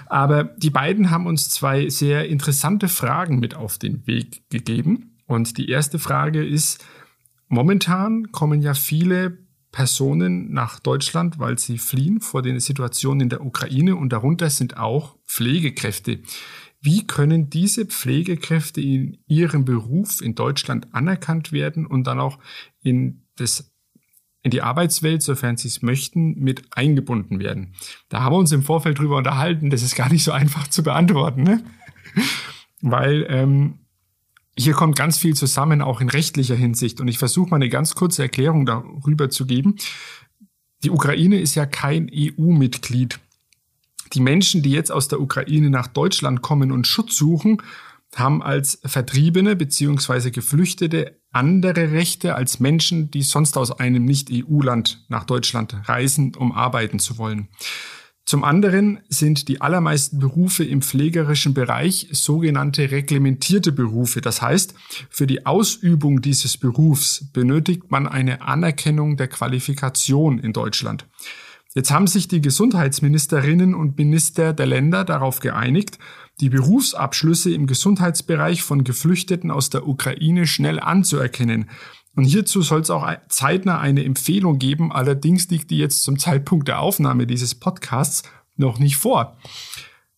Aber 0.07 0.43
die 0.43 0.71
beiden 0.71 1.13
haben 1.13 1.29
uns 1.29 1.49
zwei 1.49 1.89
sehr 1.89 2.29
interessante 2.29 2.89
Fragen 2.89 3.39
mit 3.39 3.55
auf 3.55 3.79
den 3.79 4.05
Weg 4.09 4.43
gegeben. 4.51 5.21
Und 5.27 5.59
die 5.59 5.69
erste 5.69 6.01
Frage 6.01 6.45
ist, 6.45 6.85
momentan 7.47 8.33
kommen 8.33 8.63
ja 8.63 8.75
viele 8.75 9.39
Personen 9.71 10.53
nach 10.53 10.81
Deutschland, 10.81 11.39
weil 11.39 11.57
sie 11.57 11.79
fliehen 11.79 12.21
vor 12.21 12.43
den 12.43 12.59
Situationen 12.59 13.21
in 13.21 13.29
der 13.29 13.47
Ukraine 13.47 13.95
und 13.95 14.13
darunter 14.13 14.51
sind 14.51 14.77
auch 14.77 15.17
Pflegekräfte. 15.29 16.19
Wie 16.81 17.07
können 17.07 17.49
diese 17.49 17.87
Pflegekräfte 17.87 18.81
in 18.81 19.23
ihrem 19.29 19.65
Beruf 19.65 20.21
in 20.21 20.35
Deutschland 20.35 20.93
anerkannt 20.95 21.53
werden 21.53 21.87
und 21.87 22.09
dann 22.09 22.19
auch 22.19 22.41
in 22.83 23.29
das 23.37 23.70
in 24.43 24.51
die 24.51 24.63
Arbeitswelt, 24.63 25.23
sofern 25.23 25.57
sie 25.57 25.69
es 25.69 25.83
möchten, 25.83 26.39
mit 26.39 26.63
eingebunden 26.71 27.41
werden. 27.41 27.75
Da 28.09 28.23
haben 28.23 28.33
wir 28.33 28.39
uns 28.39 28.53
im 28.53 28.63
Vorfeld 28.63 28.99
drüber 28.99 29.17
unterhalten. 29.17 29.71
Das 29.71 29.83
ist 29.83 29.97
gar 29.97 30.11
nicht 30.11 30.25
so 30.25 30.33
einfach 30.33 30.69
zu 30.69 30.83
beantworten, 30.83 31.43
ne? 31.43 31.63
weil 32.81 33.27
ähm, 33.29 33.81
hier 34.59 34.73
kommt 34.73 34.97
ganz 34.97 35.19
viel 35.19 35.35
zusammen, 35.35 35.83
auch 35.83 36.01
in 36.01 36.09
rechtlicher 36.09 36.55
Hinsicht. 36.55 37.01
Und 37.01 37.09
ich 37.09 37.19
versuche 37.19 37.51
mal 37.51 37.57
eine 37.57 37.69
ganz 37.69 37.95
kurze 37.95 38.23
Erklärung 38.23 38.67
darüber 38.67 39.31
zu 39.31 39.47
geben. 39.47 39.77
Die 40.85 40.91
Ukraine 40.91 41.39
ist 41.39 41.55
ja 41.55 41.67
kein 41.67 42.11
EU-Mitglied. 42.13 43.21
Die 44.15 44.21
Menschen, 44.21 44.63
die 44.63 44.71
jetzt 44.71 44.91
aus 44.91 45.09
der 45.09 45.21
Ukraine 45.21 45.71
nach 45.71 45.87
Deutschland 45.87 46.43
kommen 46.43 46.73
und 46.73 46.87
Schutz 46.87 47.17
suchen, 47.17 47.63
haben 48.17 48.43
als 48.43 48.81
Vertriebene 48.85 49.57
beziehungsweise 49.57 50.31
Geflüchtete 50.31 51.21
andere 51.33 51.93
Rechte 51.93 52.35
als 52.35 52.59
Menschen, 52.61 53.11
die 53.11 53.23
sonst 53.23 53.57
aus 53.57 53.71
einem 53.71 54.05
Nicht-EU-Land 54.05 55.05
nach 55.09 55.25
Deutschland 55.25 55.77
reisen, 55.89 56.35
um 56.35 56.53
arbeiten 56.53 56.99
zu 56.99 57.19
wollen. 57.19 57.49
Zum 58.25 58.45
anderen 58.45 59.01
sind 59.09 59.49
die 59.49 59.61
allermeisten 59.61 60.21
Berufe 60.21 60.63
im 60.63 60.83
pflegerischen 60.83 61.53
Bereich 61.53 62.09
sogenannte 62.13 62.91
reglementierte 62.91 63.73
Berufe. 63.73 64.21
Das 64.21 64.41
heißt, 64.41 64.75
für 65.09 65.27
die 65.27 65.47
Ausübung 65.47 66.21
dieses 66.21 66.57
Berufs 66.57 67.33
benötigt 67.33 67.91
man 67.91 68.07
eine 68.07 68.43
Anerkennung 68.43 69.17
der 69.17 69.27
Qualifikation 69.27 70.39
in 70.39 70.53
Deutschland. 70.53 71.07
Jetzt 71.75 71.91
haben 71.91 72.07
sich 72.07 72.29
die 72.29 72.41
Gesundheitsministerinnen 72.41 73.75
und 73.75 73.97
Minister 73.97 74.53
der 74.53 74.67
Länder 74.67 75.05
darauf 75.05 75.41
geeinigt, 75.41 75.99
die 76.41 76.49
Berufsabschlüsse 76.49 77.53
im 77.53 77.67
Gesundheitsbereich 77.67 78.63
von 78.63 78.85
Geflüchteten 78.85 79.51
aus 79.51 79.71
der 79.71 79.87
Ukraine 79.87 80.47
schnell 80.47 80.81
anzuerkennen. 80.81 81.69
Und 82.17 82.25
hierzu 82.25 82.63
soll 82.63 82.81
es 82.81 82.91
auch 82.91 83.09
zeitnah 83.29 83.79
eine 83.79 84.05
Empfehlung 84.05 84.59
geben. 84.59 84.93
Allerdings 84.93 85.49
liegt 85.51 85.71
die 85.71 85.79
jetzt 85.79 86.03
zum 86.03 86.19
Zeitpunkt 86.19 86.69
der 86.69 86.81
Aufnahme 86.81 87.27
dieses 87.27 87.55
Podcasts 87.55 88.23
noch 88.57 88.79
nicht 88.79 88.97
vor. 88.97 89.39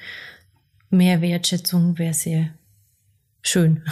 Mehr 0.90 1.20
Wertschätzung 1.20 1.98
wäre 1.98 2.14
sehr 2.14 2.50
schön. 3.48 3.82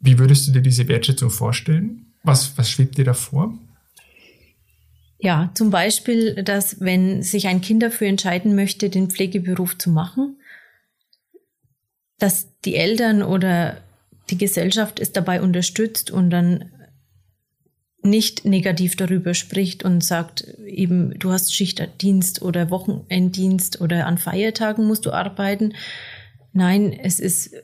Wie 0.00 0.18
würdest 0.18 0.46
du 0.46 0.52
dir 0.52 0.60
diese 0.60 0.86
Wertschätzung 0.88 1.30
vorstellen? 1.30 2.12
Was, 2.22 2.56
was 2.58 2.70
schwebt 2.70 2.98
dir 2.98 3.04
da 3.04 3.14
vor? 3.14 3.58
Ja, 5.18 5.50
zum 5.54 5.70
Beispiel, 5.70 6.42
dass 6.42 6.80
wenn 6.80 7.22
sich 7.22 7.46
ein 7.46 7.62
Kind 7.62 7.82
dafür 7.82 8.08
entscheiden 8.08 8.54
möchte, 8.54 8.90
den 8.90 9.08
Pflegeberuf 9.08 9.78
zu 9.78 9.90
machen, 9.90 10.36
dass 12.18 12.48
die 12.66 12.76
Eltern 12.76 13.22
oder 13.22 13.80
die 14.30 14.38
Gesellschaft 14.38 15.00
es 15.00 15.12
dabei 15.12 15.40
unterstützt 15.40 16.10
und 16.10 16.30
dann 16.30 16.70
nicht 18.02 18.44
negativ 18.44 18.96
darüber 18.96 19.32
spricht 19.32 19.82
und 19.82 20.04
sagt, 20.04 20.46
eben, 20.66 21.18
du 21.18 21.32
hast 21.32 21.54
Schichtdienst 21.54 22.42
oder 22.42 22.68
Wochenenddienst 22.68 23.80
oder 23.80 24.06
an 24.06 24.18
Feiertagen 24.18 24.86
musst 24.86 25.06
du 25.06 25.12
arbeiten, 25.12 25.72
Nein, 26.54 26.92
es 26.92 27.18
ist 27.20 27.54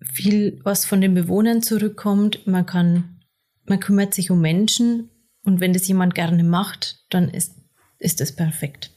viel, 0.00 0.60
was 0.64 0.84
von 0.84 1.00
den 1.00 1.14
Bewohnern 1.14 1.62
zurückkommt. 1.62 2.46
Man 2.46 2.66
kann, 2.66 3.20
man 3.64 3.80
kümmert 3.80 4.14
sich 4.14 4.30
um 4.30 4.40
Menschen 4.40 5.08
und 5.42 5.60
wenn 5.60 5.72
das 5.72 5.88
jemand 5.88 6.14
gerne 6.14 6.44
macht, 6.44 7.04
dann 7.08 7.28
ist, 7.28 7.54
ist 7.98 8.20
das 8.20 8.36
perfekt. 8.36 8.90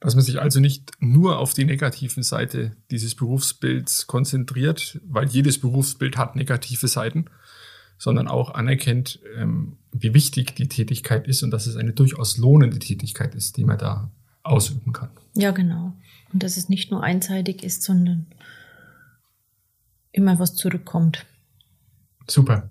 Dass 0.00 0.14
man 0.14 0.24
sich 0.24 0.40
also 0.40 0.58
nicht 0.58 0.90
nur 1.00 1.38
auf 1.38 1.52
die 1.52 1.66
negativen 1.66 2.22
Seite 2.22 2.76
dieses 2.90 3.14
Berufsbilds 3.14 4.06
konzentriert, 4.06 5.00
weil 5.06 5.28
jedes 5.28 5.60
Berufsbild 5.60 6.16
hat 6.16 6.34
negative 6.34 6.88
Seiten, 6.88 7.26
sondern 7.98 8.26
auch 8.26 8.54
anerkennt, 8.54 9.20
ähm, 9.36 9.76
wie 9.92 10.14
wichtig 10.14 10.56
die 10.56 10.68
Tätigkeit 10.68 11.28
ist 11.28 11.42
und 11.42 11.50
dass 11.50 11.66
es 11.66 11.76
eine 11.76 11.92
durchaus 11.92 12.38
lohnende 12.38 12.78
Tätigkeit 12.78 13.34
ist, 13.34 13.56
die 13.58 13.64
man 13.64 13.78
da 13.78 14.10
ausüben 14.42 14.92
kann. 14.92 15.10
Ja, 15.34 15.50
genau. 15.50 15.94
Und 16.34 16.42
dass 16.42 16.56
es 16.56 16.68
nicht 16.68 16.90
nur 16.90 17.02
einseitig 17.02 17.62
ist, 17.62 17.84
sondern 17.84 18.26
immer 20.10 20.38
was 20.40 20.54
zurückkommt. 20.54 21.24
Super. 22.26 22.70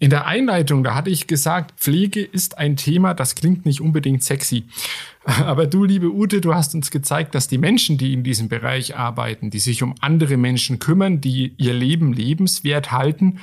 In 0.00 0.10
der 0.10 0.26
Einleitung, 0.26 0.82
da 0.82 0.94
hatte 0.94 1.10
ich 1.10 1.26
gesagt, 1.26 1.78
Pflege 1.78 2.22
ist 2.22 2.58
ein 2.58 2.76
Thema, 2.76 3.14
das 3.14 3.34
klingt 3.34 3.66
nicht 3.66 3.80
unbedingt 3.80 4.24
sexy. 4.24 4.64
Aber 5.24 5.66
du, 5.66 5.84
liebe 5.84 6.10
Ute, 6.12 6.40
du 6.40 6.54
hast 6.54 6.74
uns 6.74 6.90
gezeigt, 6.90 7.34
dass 7.34 7.48
die 7.48 7.58
Menschen, 7.58 7.98
die 7.98 8.14
in 8.14 8.24
diesem 8.24 8.48
Bereich 8.48 8.96
arbeiten, 8.96 9.50
die 9.50 9.58
sich 9.60 9.82
um 9.82 9.94
andere 10.00 10.36
Menschen 10.36 10.80
kümmern, 10.80 11.20
die 11.20 11.54
ihr 11.56 11.74
Leben 11.74 12.12
lebenswert 12.12 12.90
halten, 12.90 13.38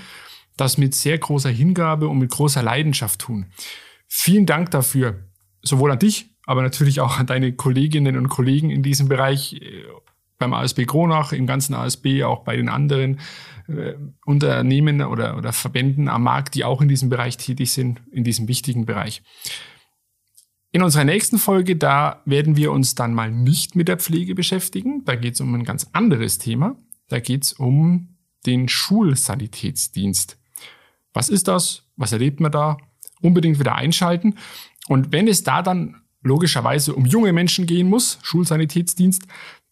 das 0.58 0.78
mit 0.78 0.96
sehr 0.96 1.18
großer 1.18 1.52
Hingabe 1.52 2.10
und 2.10 2.18
mit 2.18 2.32
großer 2.32 2.64
Leidenschaft 2.64 3.22
tun. 3.22 3.46
Vielen 4.08 4.48
Dank 4.48 4.72
dafür, 4.72 5.28
sowohl 5.62 5.92
an 5.92 6.00
dich, 6.00 6.32
aber 6.48 6.62
natürlich 6.62 7.02
auch 7.02 7.20
an 7.20 7.28
deine 7.28 7.54
Kolleginnen 7.54 8.18
und 8.18 8.30
Kollegen 8.30 8.72
in 8.72 8.82
diesem 8.82 9.10
Bereich, 9.10 9.54
äh, 9.62 9.84
beim 10.40 10.54
ASB 10.54 10.86
Kronach, 10.86 11.34
im 11.34 11.46
ganzen 11.46 11.76
ASB, 11.76 12.24
auch 12.24 12.44
bei 12.44 12.56
den 12.56 12.70
anderen 12.70 13.20
äh, 13.68 13.96
Unternehmen 14.26 15.02
oder, 15.02 15.38
oder 15.38 15.52
Verbänden 15.52 16.08
am 16.08 16.24
Markt, 16.24 16.56
die 16.56 16.64
auch 16.64 16.82
in 16.82 16.88
diesem 16.88 17.10
Bereich 17.10 17.36
tätig 17.36 17.72
sind, 17.72 18.02
in 18.12 18.24
diesem 18.24 18.48
wichtigen 18.48 18.86
Bereich. 18.86 19.24
In 20.72 20.84
unserer 20.84 21.04
nächsten 21.04 21.38
Folge, 21.38 21.76
da 21.76 22.22
werden 22.26 22.56
wir 22.56 22.72
uns 22.72 22.96
dann 22.96 23.14
mal 23.14 23.30
nicht 23.30 23.76
mit 23.76 23.90
der 23.90 23.98
Pflege 23.98 24.34
beschäftigen. 24.34 25.04
Da 25.04 25.16
geht 25.16 25.34
es 25.34 25.42
um 25.42 25.54
ein 25.54 25.66
ganz 25.66 25.88
anderes 25.92 26.38
Thema. 26.38 26.78
Da 27.10 27.20
geht 27.20 27.44
es 27.44 27.54
um 27.54 28.18
den 28.46 28.70
Schulsanitätsdienst. 28.70 30.38
Was 31.14 31.28
ist 31.28 31.50
das? 31.50 31.84
Was 31.98 32.14
erlebt 32.14 32.40
man 32.40 32.52
da? 32.54 32.78
Unbedingt 33.22 33.60
wieder 33.60 33.76
einschalten. 33.76 34.36
Und 34.88 35.12
wenn 35.12 35.28
es 35.28 35.44
da 35.44 35.62
dann 35.62 36.04
logischerweise 36.24 36.94
um 36.96 37.06
junge 37.06 37.34
Menschen 37.34 37.66
gehen 37.66 37.90
muss, 37.90 38.20
Schulsanitätsdienst, 38.22 39.24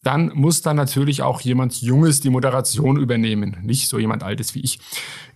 dann 0.05 0.31
muss 0.35 0.61
da 0.61 0.75
natürlich 0.75 1.23
auch 1.23 1.41
jemand 1.41 1.81
Junges 1.81 2.21
die 2.21 2.29
Moderation 2.29 2.97
übernehmen, 2.97 3.57
nicht 3.63 3.89
so 3.89 3.97
jemand 3.97 4.21
Altes 4.21 4.53
wie 4.53 4.59
ich. 4.59 4.79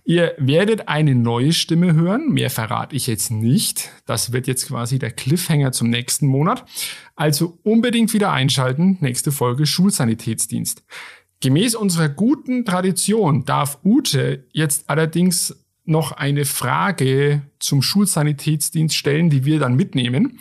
Ihr 0.04 0.34
werdet 0.38 0.88
eine 0.88 1.16
neue 1.16 1.52
Stimme 1.52 1.94
hören, 1.94 2.28
mehr 2.32 2.50
verrate 2.50 2.94
ich 2.94 3.08
jetzt 3.08 3.32
nicht. 3.32 3.90
Das 4.06 4.32
wird 4.32 4.46
jetzt 4.46 4.68
quasi 4.68 5.00
der 5.00 5.10
Cliffhanger 5.10 5.72
zum 5.72 5.90
nächsten 5.90 6.26
Monat. 6.26 6.64
Also 7.16 7.58
unbedingt 7.64 8.12
wieder 8.12 8.30
einschalten, 8.30 8.96
nächste 9.00 9.32
Folge 9.32 9.66
Schulsanitätsdienst. 9.66 10.84
Gemäß 11.40 11.74
unserer 11.74 12.08
guten 12.08 12.64
Tradition 12.64 13.44
darf 13.44 13.78
Ute 13.84 14.44
jetzt 14.52 14.88
allerdings 14.88 15.56
noch 15.84 16.12
eine 16.12 16.44
Frage 16.44 17.42
zum 17.58 17.82
Schulsanitätsdienst 17.82 18.94
stellen, 18.94 19.30
die 19.30 19.44
wir 19.44 19.58
dann 19.58 19.74
mitnehmen, 19.74 20.38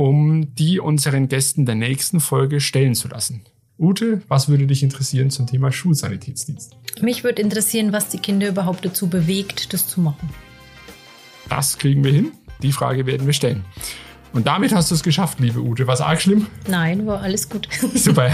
um 0.00 0.54
die 0.54 0.80
unseren 0.80 1.28
Gästen 1.28 1.66
der 1.66 1.74
nächsten 1.74 2.20
Folge 2.20 2.60
stellen 2.60 2.94
zu 2.94 3.08
lassen. 3.08 3.42
Ute, 3.78 4.22
was 4.28 4.48
würde 4.48 4.66
dich 4.66 4.82
interessieren 4.82 5.28
zum 5.28 5.46
Thema 5.46 5.72
Schulsanitätsdienst? 5.72 6.74
Mich 7.02 7.22
würde 7.22 7.42
interessieren, 7.42 7.92
was 7.92 8.08
die 8.08 8.16
Kinder 8.16 8.48
überhaupt 8.48 8.82
dazu 8.82 9.10
bewegt, 9.10 9.74
das 9.74 9.88
zu 9.88 10.00
machen. 10.00 10.30
Das 11.50 11.76
kriegen 11.76 12.02
wir 12.02 12.12
hin. 12.12 12.32
Die 12.62 12.72
Frage 12.72 13.04
werden 13.04 13.26
wir 13.26 13.34
stellen. 13.34 13.62
Und 14.32 14.46
damit 14.46 14.74
hast 14.74 14.90
du 14.90 14.94
es 14.94 15.02
geschafft, 15.02 15.38
liebe 15.38 15.60
Ute. 15.60 15.86
War 15.86 15.92
es 15.92 16.00
arg 16.00 16.22
schlimm? 16.22 16.46
Nein, 16.66 17.06
war 17.06 17.20
alles 17.20 17.50
gut. 17.50 17.68
Super. 17.94 18.30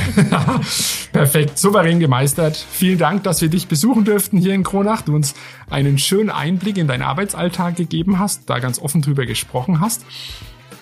Perfekt. 1.13 1.59
Souverän 1.59 1.99
gemeistert. 1.99 2.65
Vielen 2.71 2.99
Dank, 2.99 3.25
dass 3.25 3.43
wir 3.43 3.49
dich 3.49 3.67
besuchen 3.67 4.05
dürften 4.05 4.39
hier 4.39 4.55
in 4.55 4.63
Kronach. 4.63 5.03
Du 5.03 5.17
uns 5.17 5.35
einen 5.69 5.99
schönen 5.99 6.31
Einblick 6.31 6.77
in 6.77 6.87
deinen 6.87 7.03
Arbeitsalltag 7.03 7.75
gegeben 7.75 8.21
hast, 8.21 8.49
da 8.49 8.61
ganz 8.61 8.79
offen 8.79 9.03
drüber 9.03 9.27
gesprochen 9.27 9.81
hast. 9.81 10.05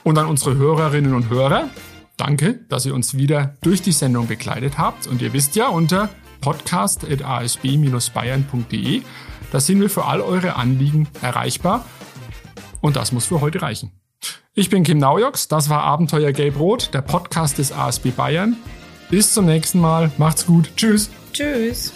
Und 0.04 0.18
an 0.18 0.26
unsere 0.26 0.56
Hörerinnen 0.56 1.14
und 1.14 1.30
Hörer. 1.30 1.70
Danke, 2.16 2.60
dass 2.68 2.86
ihr 2.86 2.94
uns 2.94 3.16
wieder 3.16 3.56
durch 3.62 3.82
die 3.82 3.90
Sendung 3.90 4.28
begleitet 4.28 4.78
habt. 4.78 5.08
Und 5.08 5.20
ihr 5.20 5.32
wisst 5.32 5.56
ja, 5.56 5.66
unter 5.68 6.10
podcast.asb-bayern.de, 6.40 9.02
da 9.50 9.58
sind 9.60 9.80
wir 9.80 9.90
für 9.90 10.04
all 10.04 10.20
eure 10.20 10.54
Anliegen 10.56 11.08
erreichbar. 11.22 11.84
Und 12.80 12.94
das 12.96 13.10
muss 13.12 13.24
für 13.24 13.40
heute 13.40 13.62
reichen. 13.62 13.92
Ich 14.52 14.68
bin 14.70 14.84
Kim 14.84 14.98
Naujoks, 14.98 15.48
das 15.48 15.68
war 15.68 15.82
Abenteuer 15.82 16.30
Gelb-Rot, 16.32 16.94
der 16.94 17.02
Podcast 17.02 17.58
des 17.58 17.72
ASB 17.72 18.10
Bayern. 18.10 18.56
Bis 19.10 19.32
zum 19.32 19.46
nächsten 19.46 19.80
Mal, 19.80 20.12
macht's 20.18 20.46
gut, 20.46 20.70
tschüss. 20.76 21.10
Tschüss. 21.32 21.92